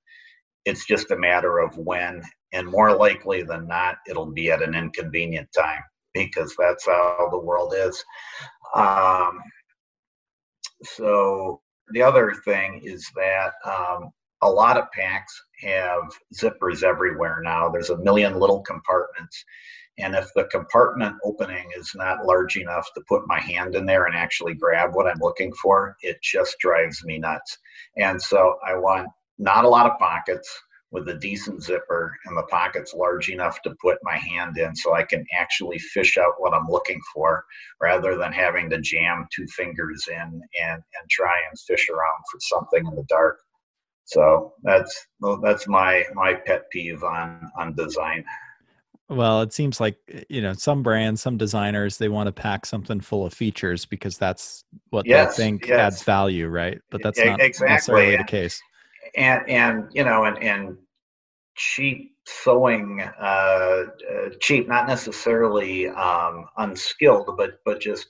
[0.65, 4.77] It's just a matter of when, and more likely than not, it'll be at an
[4.77, 5.83] inconvenient time
[6.15, 8.01] because that's how the world is.
[8.77, 9.41] Um,
[10.85, 11.62] so
[11.93, 14.11] the other thing is that um,
[14.43, 16.03] a lot of packs have
[16.35, 17.69] zippers everywhere now.
[17.69, 19.45] There's a million little compartments.
[19.99, 24.07] And if the compartment opening is not large enough to put my hand in there
[24.07, 27.59] and actually grab what I'm looking for, it just drives me nuts.
[27.97, 30.51] And so I want not a lot of pockets
[30.93, 34.95] with a decent zipper and the pockets large enough to put my hand in so
[34.95, 37.45] I can actually fish out what I'm looking for
[37.81, 42.39] rather than having to jam two fingers in and, and try and fish around for
[42.41, 43.39] something in the dark.
[44.05, 45.07] So that's
[45.43, 48.25] that's my my pet peeve on on design.
[49.09, 49.97] Well, it seems like
[50.29, 54.19] you know some brands, some designers, they want to pack something full of features because
[54.19, 55.79] that's what yes, they think yes.
[55.79, 56.81] adds value, right?
[56.91, 57.69] But that's not exactly.
[57.69, 58.61] necessarily the case.
[59.17, 60.77] And and you know and and
[61.57, 63.85] cheap sewing, uh, uh,
[64.41, 68.07] cheap, not necessarily um, unskilled, but but just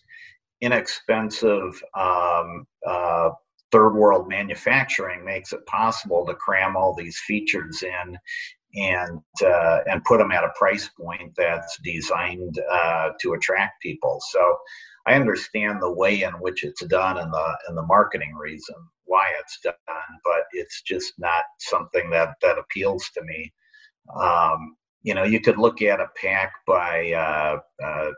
[0.61, 3.31] inexpensive um, uh,
[3.73, 8.19] third world manufacturing makes it possible to cram all these features in
[8.75, 14.19] and uh, and put them at a price point that's designed uh, to attract people.
[14.31, 14.57] So
[15.07, 19.27] I understand the way in which it's done and the and the marketing reason why
[19.41, 19.75] it's done,
[20.25, 23.53] but it's just not something that that appeals to me.
[24.21, 28.11] Um, you know, you could look at a pack by uh, uh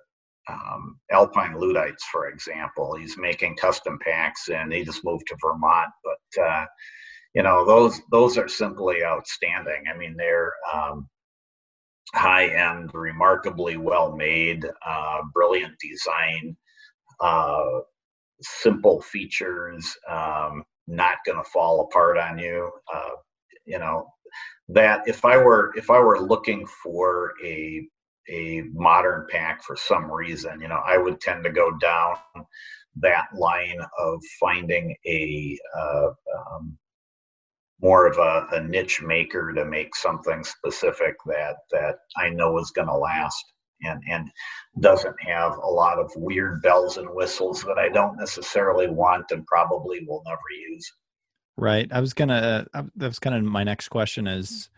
[0.49, 2.95] um, Alpine Luddites, for example.
[2.95, 5.91] He's making custom packs, and he just moved to Vermont.
[6.05, 6.67] But uh,
[7.35, 9.85] you know, those those are simply outstanding.
[9.93, 11.09] I mean, they're um,
[12.15, 16.57] high end, remarkably well made, uh, brilliant design,
[17.21, 17.81] uh,
[18.41, 22.71] simple features, um, not going to fall apart on you.
[22.93, 23.11] Uh,
[23.67, 24.07] you know,
[24.69, 27.87] that if I were if I were looking for a
[28.29, 30.61] a modern pack for some reason.
[30.61, 32.17] You know, I would tend to go down
[32.97, 36.79] that line of finding a uh, um,
[37.81, 42.71] more of a, a, niche maker to make something specific that that I know is
[42.71, 43.45] going to last
[43.87, 44.31] and and
[44.81, 49.47] doesn't have a lot of weird bells and whistles that I don't necessarily want and
[49.47, 50.93] probably will never use.
[51.57, 51.89] Right.
[51.93, 52.67] I was gonna.
[52.75, 54.27] Uh, that was kind of my next question.
[54.27, 54.69] Is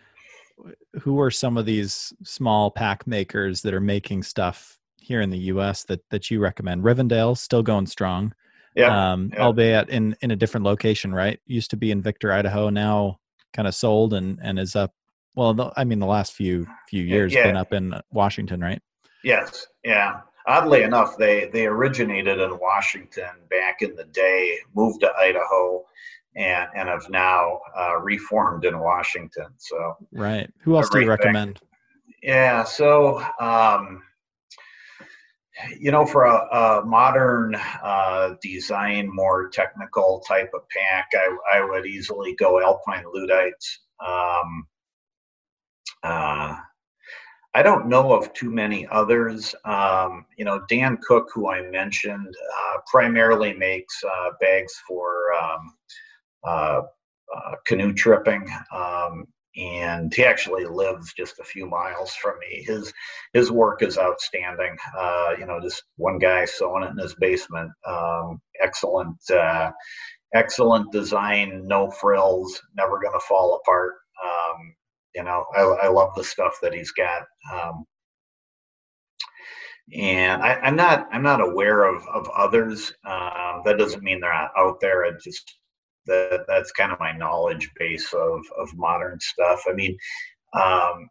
[1.01, 5.39] who are some of these small pack makers that are making stuff here in the
[5.39, 5.85] U.S.
[5.85, 6.83] that that you recommend?
[6.83, 8.35] Rivendell still going strong.
[8.75, 9.43] Yeah, um, yeah.
[9.43, 11.41] albeit in in a different location, right?
[11.47, 12.69] Used to be in Victor, Idaho.
[12.69, 13.21] Now
[13.55, 14.93] kind of sold and and is up.
[15.35, 17.45] Well, the, I mean, the last few few years yeah.
[17.45, 18.81] been up in Washington, right?
[19.27, 19.66] Yes.
[19.85, 20.20] Yeah.
[20.47, 25.85] Oddly enough, they they originated in Washington back in the day, moved to Idaho,
[26.37, 29.49] and and have now uh, reformed in Washington.
[29.57, 30.49] So right.
[30.62, 31.61] Who else do you recommend?
[32.22, 32.62] Yeah.
[32.62, 33.20] So.
[33.41, 34.05] Um,
[35.81, 41.64] you know, for a, a modern uh, design, more technical type of pack, I, I
[41.64, 43.81] would easily go Alpine Luddites.
[44.07, 44.66] Um,
[46.03, 46.57] uh,
[47.57, 49.55] I don't know of too many others.
[49.65, 52.29] Um, you know, Dan Cook, who I mentioned,
[52.59, 55.75] uh, primarily makes uh, bags for um,
[56.47, 56.83] uh,
[57.35, 58.47] uh, canoe tripping.
[58.75, 59.25] Um,
[59.57, 62.63] and he actually lives just a few miles from me.
[62.67, 62.93] His
[63.33, 64.77] his work is outstanding.
[64.95, 67.73] Uh, you know, just one guy sewing it in his basement.
[67.89, 69.71] Um, excellent, uh,
[70.35, 73.95] excellent design, no frills, never going to fall apart.
[74.23, 74.76] Um,
[75.17, 77.23] you know, I, I, love the stuff that he's got.
[77.53, 77.85] Um,
[79.95, 82.93] and I, am not I'm not aware of of others.
[83.05, 85.05] Um, that doesn't mean they're not out there.
[85.05, 85.59] I just
[86.07, 89.62] that that's kind of my knowledge base of of modern stuff.
[89.69, 89.97] I mean,
[90.53, 91.09] um,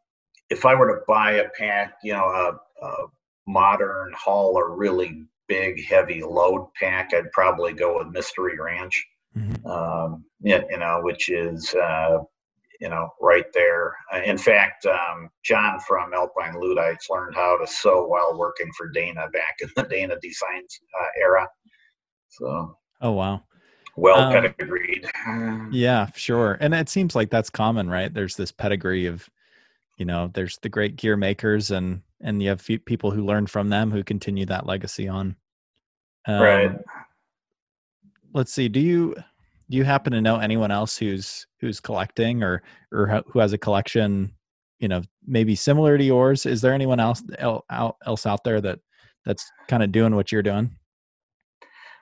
[0.50, 3.08] if I were to buy a pack, you know, a, a
[3.48, 9.06] modern haul or really big heavy load pack, I'd probably go with Mystery Ranch.
[9.38, 9.68] Mm-hmm.
[9.68, 12.20] Um, yeah, you know, which is uh,
[12.80, 13.96] you know, right there.
[14.14, 18.90] Uh, in fact, um, John from Alpine Luddites learned how to sew while working for
[18.90, 21.48] Dana back in the Dana Designs uh, era.
[22.30, 22.78] So.
[23.02, 23.44] Oh wow.
[23.96, 25.10] Well um, pedigreed.
[25.72, 26.58] Yeah, sure.
[26.60, 28.14] And it seems like that's common, right?
[28.14, 29.30] There's this pedigree of,
[29.98, 33.70] you know, there's the great gear makers, and and you have people who learn from
[33.70, 35.36] them who continue that legacy on.
[36.28, 36.72] Um, right.
[38.34, 38.68] Let's see.
[38.68, 39.16] Do you
[39.70, 42.62] do you happen to know anyone else who's who's collecting or
[42.92, 44.34] or who has a collection
[44.80, 46.46] you know maybe similar to yours?
[46.46, 48.80] Is there anyone else else out there that
[49.26, 50.72] that's kind of doing what you're doing?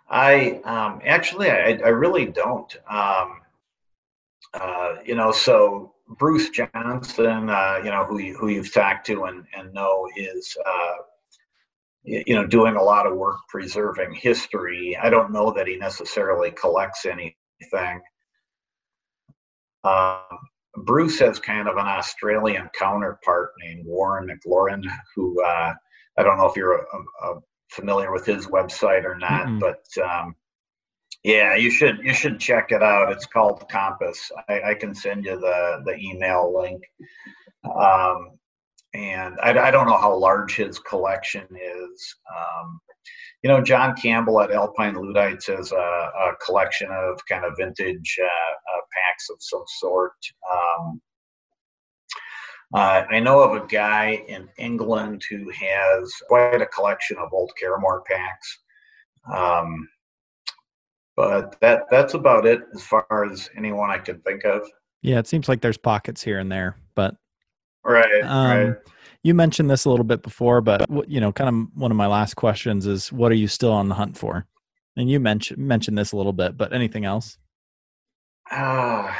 [0.09, 3.41] I um actually i, I really don't um
[4.53, 9.23] uh you know so bruce johnson uh you know who you, who you've talked to
[9.23, 10.95] and and know is uh
[12.03, 14.97] you know doing a lot of work preserving history.
[15.01, 17.37] I don't know that he necessarily collects any
[17.71, 18.01] thing.
[19.83, 20.39] Um,
[20.85, 24.83] Bruce has kind of an Australian counterpart named Warren McLaurin,
[25.15, 25.73] who uh,
[26.17, 27.39] I don't know if you're a, a,
[27.69, 29.59] familiar with his website or not, mm-hmm.
[29.59, 30.35] but um,
[31.23, 33.11] yeah, you should you should check it out.
[33.11, 34.31] It's called Compass.
[34.49, 36.81] I, I can send you the the email link.
[37.65, 38.31] Um,
[38.93, 42.15] and I, I, don't know how large his collection is.
[42.29, 42.79] Um,
[43.43, 48.17] you know, John Campbell at Alpine Luddites has a, a collection of kind of vintage
[48.21, 50.13] uh, uh, packs of some sort.
[50.51, 51.01] Um,
[52.73, 57.51] uh, I know of a guy in England who has quite a collection of old
[57.61, 58.59] Karrimor packs.
[59.31, 59.87] Um,
[61.15, 64.63] but that that's about it as far as anyone I can think of.
[65.01, 67.15] Yeah, it seems like there's pockets here and there, but
[67.83, 68.75] right, um, right
[69.23, 72.07] you mentioned this a little bit before, but you know, kind of one of my
[72.07, 74.45] last questions is, what are you still on the hunt for?
[74.97, 77.37] And you mentioned mentioned this a little bit, but anything else?
[78.51, 79.11] Uh,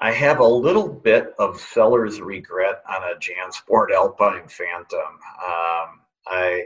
[0.00, 5.00] I have a little bit of seller's regret on a Jansport Alpine Phantom.
[5.00, 6.64] Um, I,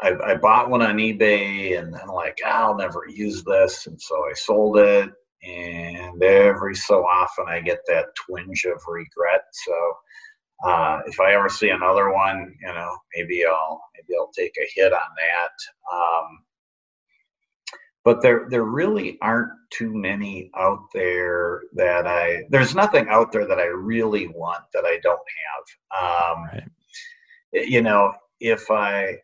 [0.00, 4.14] I, I bought one on eBay and then like I'll never use this, and so
[4.14, 5.10] I sold it.
[5.42, 9.42] And every so often I get that twinge of regret.
[9.52, 9.74] So
[10.64, 14.68] uh, if I ever see another one, you know, maybe I'll maybe I'll take a
[14.74, 15.94] hit on that.
[15.94, 16.38] Um,
[18.04, 23.46] but there there really aren't too many out there that I there's nothing out there
[23.46, 26.34] that I really want that I don't have.
[26.34, 26.70] Um, right.
[27.52, 29.16] You know, if I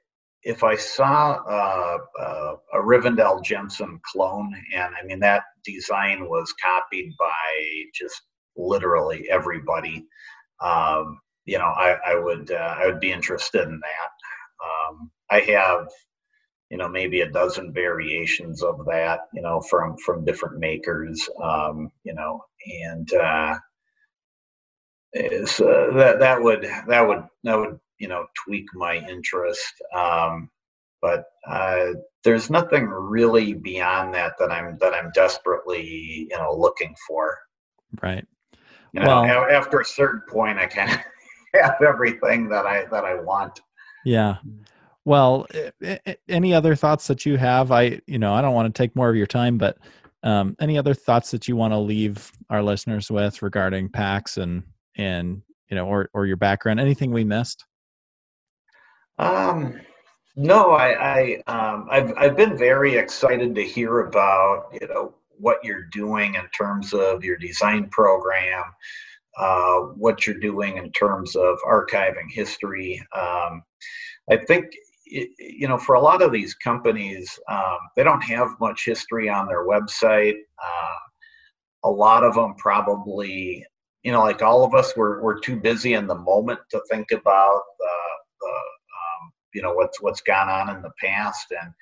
[0.43, 6.53] if I saw uh, uh, a Rivendell Jensen clone, and I mean that design was
[6.63, 8.21] copied by just
[8.57, 10.05] literally everybody
[10.63, 14.11] um, you know, I, I would uh, I would be interested in that.
[14.65, 15.89] Um, I have,
[16.71, 21.91] you know, maybe a dozen variations of that, you know, from from different makers, um,
[22.05, 22.45] you know,
[22.85, 23.57] and uh,
[25.15, 29.73] is uh, that that would that would that would you know tweak my interest.
[29.95, 30.51] Um,
[31.01, 31.89] but uh,
[32.23, 37.37] there's nothing really beyond that that I'm that I'm desperately you know looking for.
[38.01, 38.25] Right.
[38.93, 40.99] You know, well, after a certain point, I kind of
[41.61, 43.61] have everything that I that I want.
[44.05, 44.37] Yeah.
[45.05, 45.47] Well,
[46.29, 47.73] any other thoughts that you have?
[47.73, 49.79] I, you know, I don't want to take more of your time, but
[50.23, 54.63] um, any other thoughts that you want to leave our listeners with regarding packs and
[54.97, 56.79] and you know, or or your background?
[56.81, 57.65] Anything we missed?
[59.19, 59.81] Um,
[60.37, 65.59] no, I, I um, I've I've been very excited to hear about you know what
[65.63, 68.65] you're doing in terms of your design program,
[69.39, 73.03] uh, what you're doing in terms of archiving history.
[73.17, 73.63] Um,
[74.31, 74.67] I think
[75.07, 79.47] you know for a lot of these companies, um, they don't have much history on
[79.47, 80.37] their website.
[80.63, 80.97] Uh,
[81.85, 83.65] a lot of them probably,
[84.05, 87.11] you know, like all of us, we're we're too busy in the moment to think
[87.11, 87.97] about the,
[88.41, 91.73] the um, you know what's what's gone on in the past and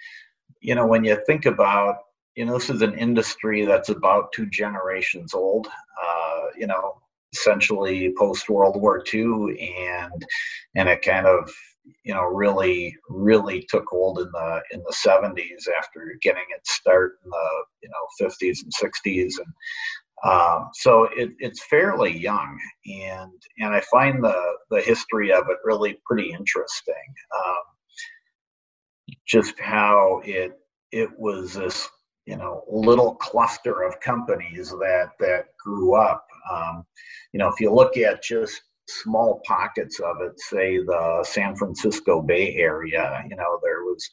[0.61, 1.97] you know when you think about
[2.37, 7.01] you know this is an industry that's about two generations old uh, you know
[7.33, 10.27] essentially post World War II, and
[10.75, 11.53] and it kind of
[12.05, 17.19] you know really really took hold in the in the 70s after getting its start
[17.25, 19.53] in the you know 50s and 60s and
[20.23, 25.57] um, so it, it's fairly young and and I find the the history of it
[25.65, 26.95] really pretty interesting
[27.35, 27.63] um,
[29.27, 30.53] just how it
[30.93, 31.89] it was this
[32.31, 36.27] you know little cluster of companies that that grew up.
[36.51, 36.85] Um,
[37.33, 42.23] you know, if you look at just small pockets of it, say the San Francisco
[42.23, 44.09] Bay Area, you know, there was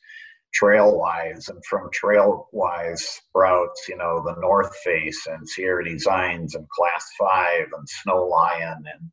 [0.60, 7.08] Trailwise, and from Trailwise sprouts, you know, the North Face and Sierra Designs and Class
[7.20, 9.12] Five and Snow Lion and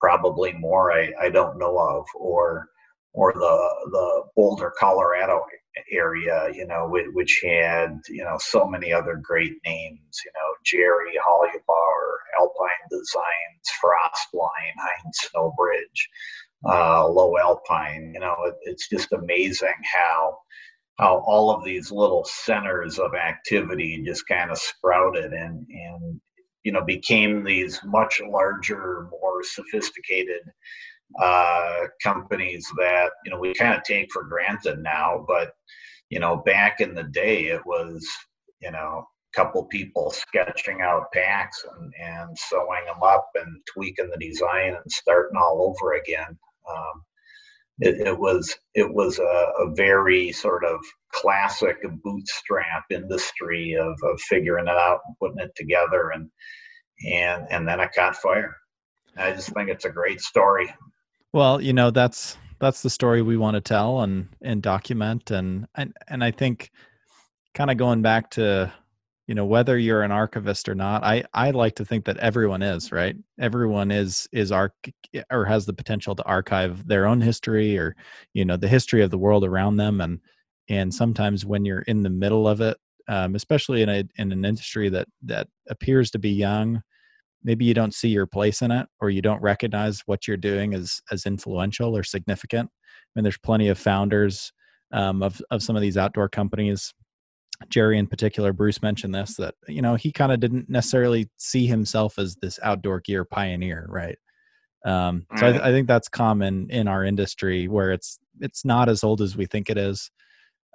[0.00, 2.68] probably more I, I don't know of, or
[3.12, 5.44] or the the Boulder, Colorado
[5.90, 11.18] area, you know, which had you know so many other great names, you know, Gerry
[11.26, 16.08] Holubar, Alpine Designs, Frostline, Hine Snowbridge,
[16.68, 18.12] uh, Lowe Alpine.
[18.14, 20.38] You know, it, it's just amazing how
[20.98, 26.20] how all of these little centers of activity just kind of sprouted and and
[26.64, 30.42] you know became these much larger, more sophisticated
[31.18, 35.52] uh, companies that you know we kind of take for granted now, but
[36.08, 38.06] you know back in the day it was
[38.60, 44.10] you know a couple people sketching out packs and, and sewing them up and tweaking
[44.10, 46.38] the design and starting all over again.
[46.68, 47.02] Um,
[47.82, 50.80] it, it, was it was a, a, very sort of
[51.12, 56.28] classic bootstrap industry of, of figuring it out and putting it together and
[57.08, 58.54] and and then it caught fire.
[59.16, 60.72] I just think it's a great story.
[61.32, 65.66] Well, you know, that's that's the story we want to tell and and document and
[65.76, 66.70] and and I think
[67.54, 68.72] kind of going back to
[69.28, 72.62] you know whether you're an archivist or not i i like to think that everyone
[72.62, 73.16] is right?
[73.40, 74.74] Everyone is is arc
[75.30, 77.96] or has the potential to archive their own history or
[78.34, 80.20] you know the history of the world around them and
[80.68, 82.78] and sometimes when you're in the middle of it
[83.08, 86.82] um, especially in a in an industry that that appears to be young
[87.42, 90.74] maybe you don't see your place in it or you don't recognize what you're doing
[90.74, 92.70] as as influential or significant.
[92.72, 94.52] I mean there's plenty of founders
[94.92, 96.92] um, of of some of these outdoor companies.
[97.68, 101.66] Gerry in particular Bruce mentioned this that you know he kind of didn't necessarily see
[101.66, 104.16] himself as this outdoor gear pioneer right?
[104.84, 109.04] Um, so I, I, think that's common in our industry where it's it's not as
[109.04, 110.10] old as we think it is.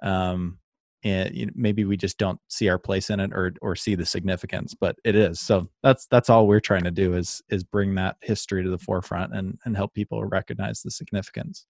[0.00, 0.58] Um,
[1.04, 4.74] and maybe we just don't see our place in it or or see the significance
[4.74, 5.40] but it is.
[5.40, 8.78] So that's that's all we're trying to do is is bring that history to the
[8.78, 11.66] forefront and and help people recognize the significance.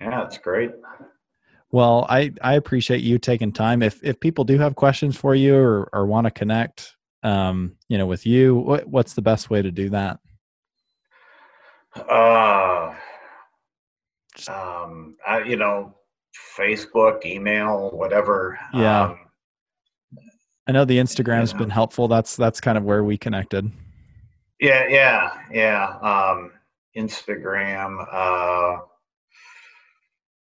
[0.00, 0.72] Yeah it's great.
[1.70, 3.82] Well i i appreciate you taking time.
[3.82, 7.98] If if people do have questions for you or or want to connect um you
[7.98, 10.18] know with you what, what's the best way to do that?
[11.96, 12.94] Uh
[14.46, 15.97] um I, you know
[16.56, 18.58] Facebook, email, whatever.
[18.74, 19.02] Yeah.
[19.02, 19.18] Um,
[20.68, 22.08] I know the Instagram's been helpful.
[22.08, 23.72] That's that's kind of where we connected.
[24.60, 25.98] Yeah, yeah, yeah.
[26.02, 26.52] Um,
[26.96, 28.04] Instagram.
[28.12, 28.82] Uh,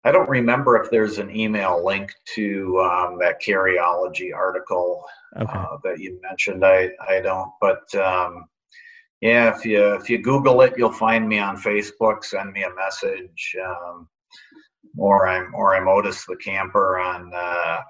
[0.04, 5.04] I don't remember if there's an email link to um, that Carryology article
[5.38, 5.58] okay.
[5.58, 6.66] uh, that you mentioned.
[6.66, 8.44] I I don't, but um,
[9.20, 12.24] yeah, if you if you Google it, you'll find me on Facebook.
[12.24, 13.56] Send me a message.
[13.64, 14.08] Um,
[14.96, 17.80] or I'm or I'm Otis the camper on uh,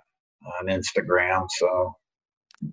[0.58, 1.46] on Instagram.
[1.58, 1.94] So,
[2.62, 2.72] do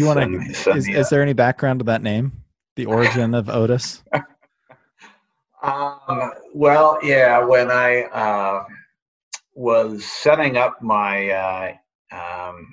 [0.00, 0.72] you want to?
[0.76, 2.32] Is, is there any background to that name?
[2.76, 4.02] The origin of Otis?
[5.62, 7.44] um, well, yeah.
[7.44, 8.64] When I uh,
[9.54, 11.72] was setting up my uh,
[12.12, 12.72] um,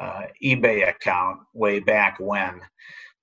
[0.00, 2.60] uh, eBay account way back when,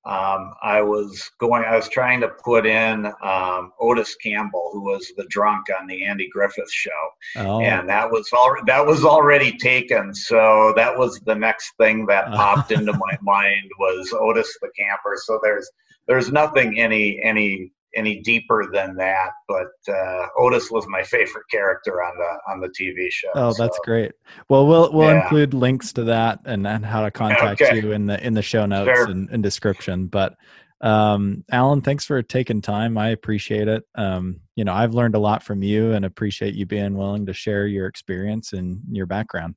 [0.04, 5.12] um, I was going, I was trying to put in um, Otis Campbell, who was
[5.16, 6.90] the drunk on the Andy Griffith show,
[7.36, 7.62] oh.
[7.62, 10.16] and that was all that was already taken.
[10.16, 15.18] So that was the next thing that popped into my mind was Otis the camper.
[15.18, 15.70] So there's
[16.08, 19.32] there's nothing any any any deeper than that.
[19.48, 23.30] But uh, Otis was my favorite character on the on the TV show.
[23.36, 23.84] Oh, that's so.
[23.84, 24.12] great.
[24.50, 25.24] Well, we'll we'll yeah.
[25.24, 27.80] include links to that and, and how to contact okay.
[27.80, 29.10] you in the in the show notes sure.
[29.10, 30.08] and, and, description.
[30.08, 30.36] But
[30.82, 32.98] um, Alan, thanks for taking time.
[32.98, 33.84] I appreciate it.
[33.96, 37.34] Um, you know, I've learned a lot from you and appreciate you being willing to
[37.34, 39.56] share your experience and your background.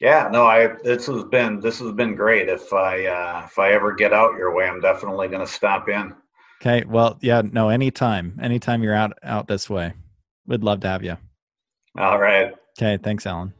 [0.00, 2.48] Yeah, no, I this has been this has been great.
[2.48, 5.88] If I uh, if I ever get out your way, I'm definitely going to stop
[5.88, 6.14] in.
[6.64, 6.84] Okay.
[6.86, 8.38] Well, yeah, no, anytime.
[8.40, 9.92] Anytime you're out out this way.
[10.46, 11.18] We'd love to have you.
[11.98, 12.54] All right.
[12.78, 13.52] Okay, thanks, Alan.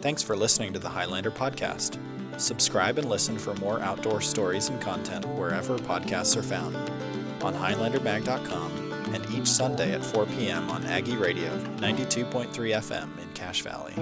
[0.00, 1.98] Thanks for listening to the Highlander podcast.
[2.38, 6.76] Subscribe and listen for more outdoor stories and content wherever podcasts are found
[7.42, 10.70] on highlandermag.com and each Sunday at 4 p.m.
[10.70, 13.94] on Aggie Radio 92.3 FM in Cache Valley.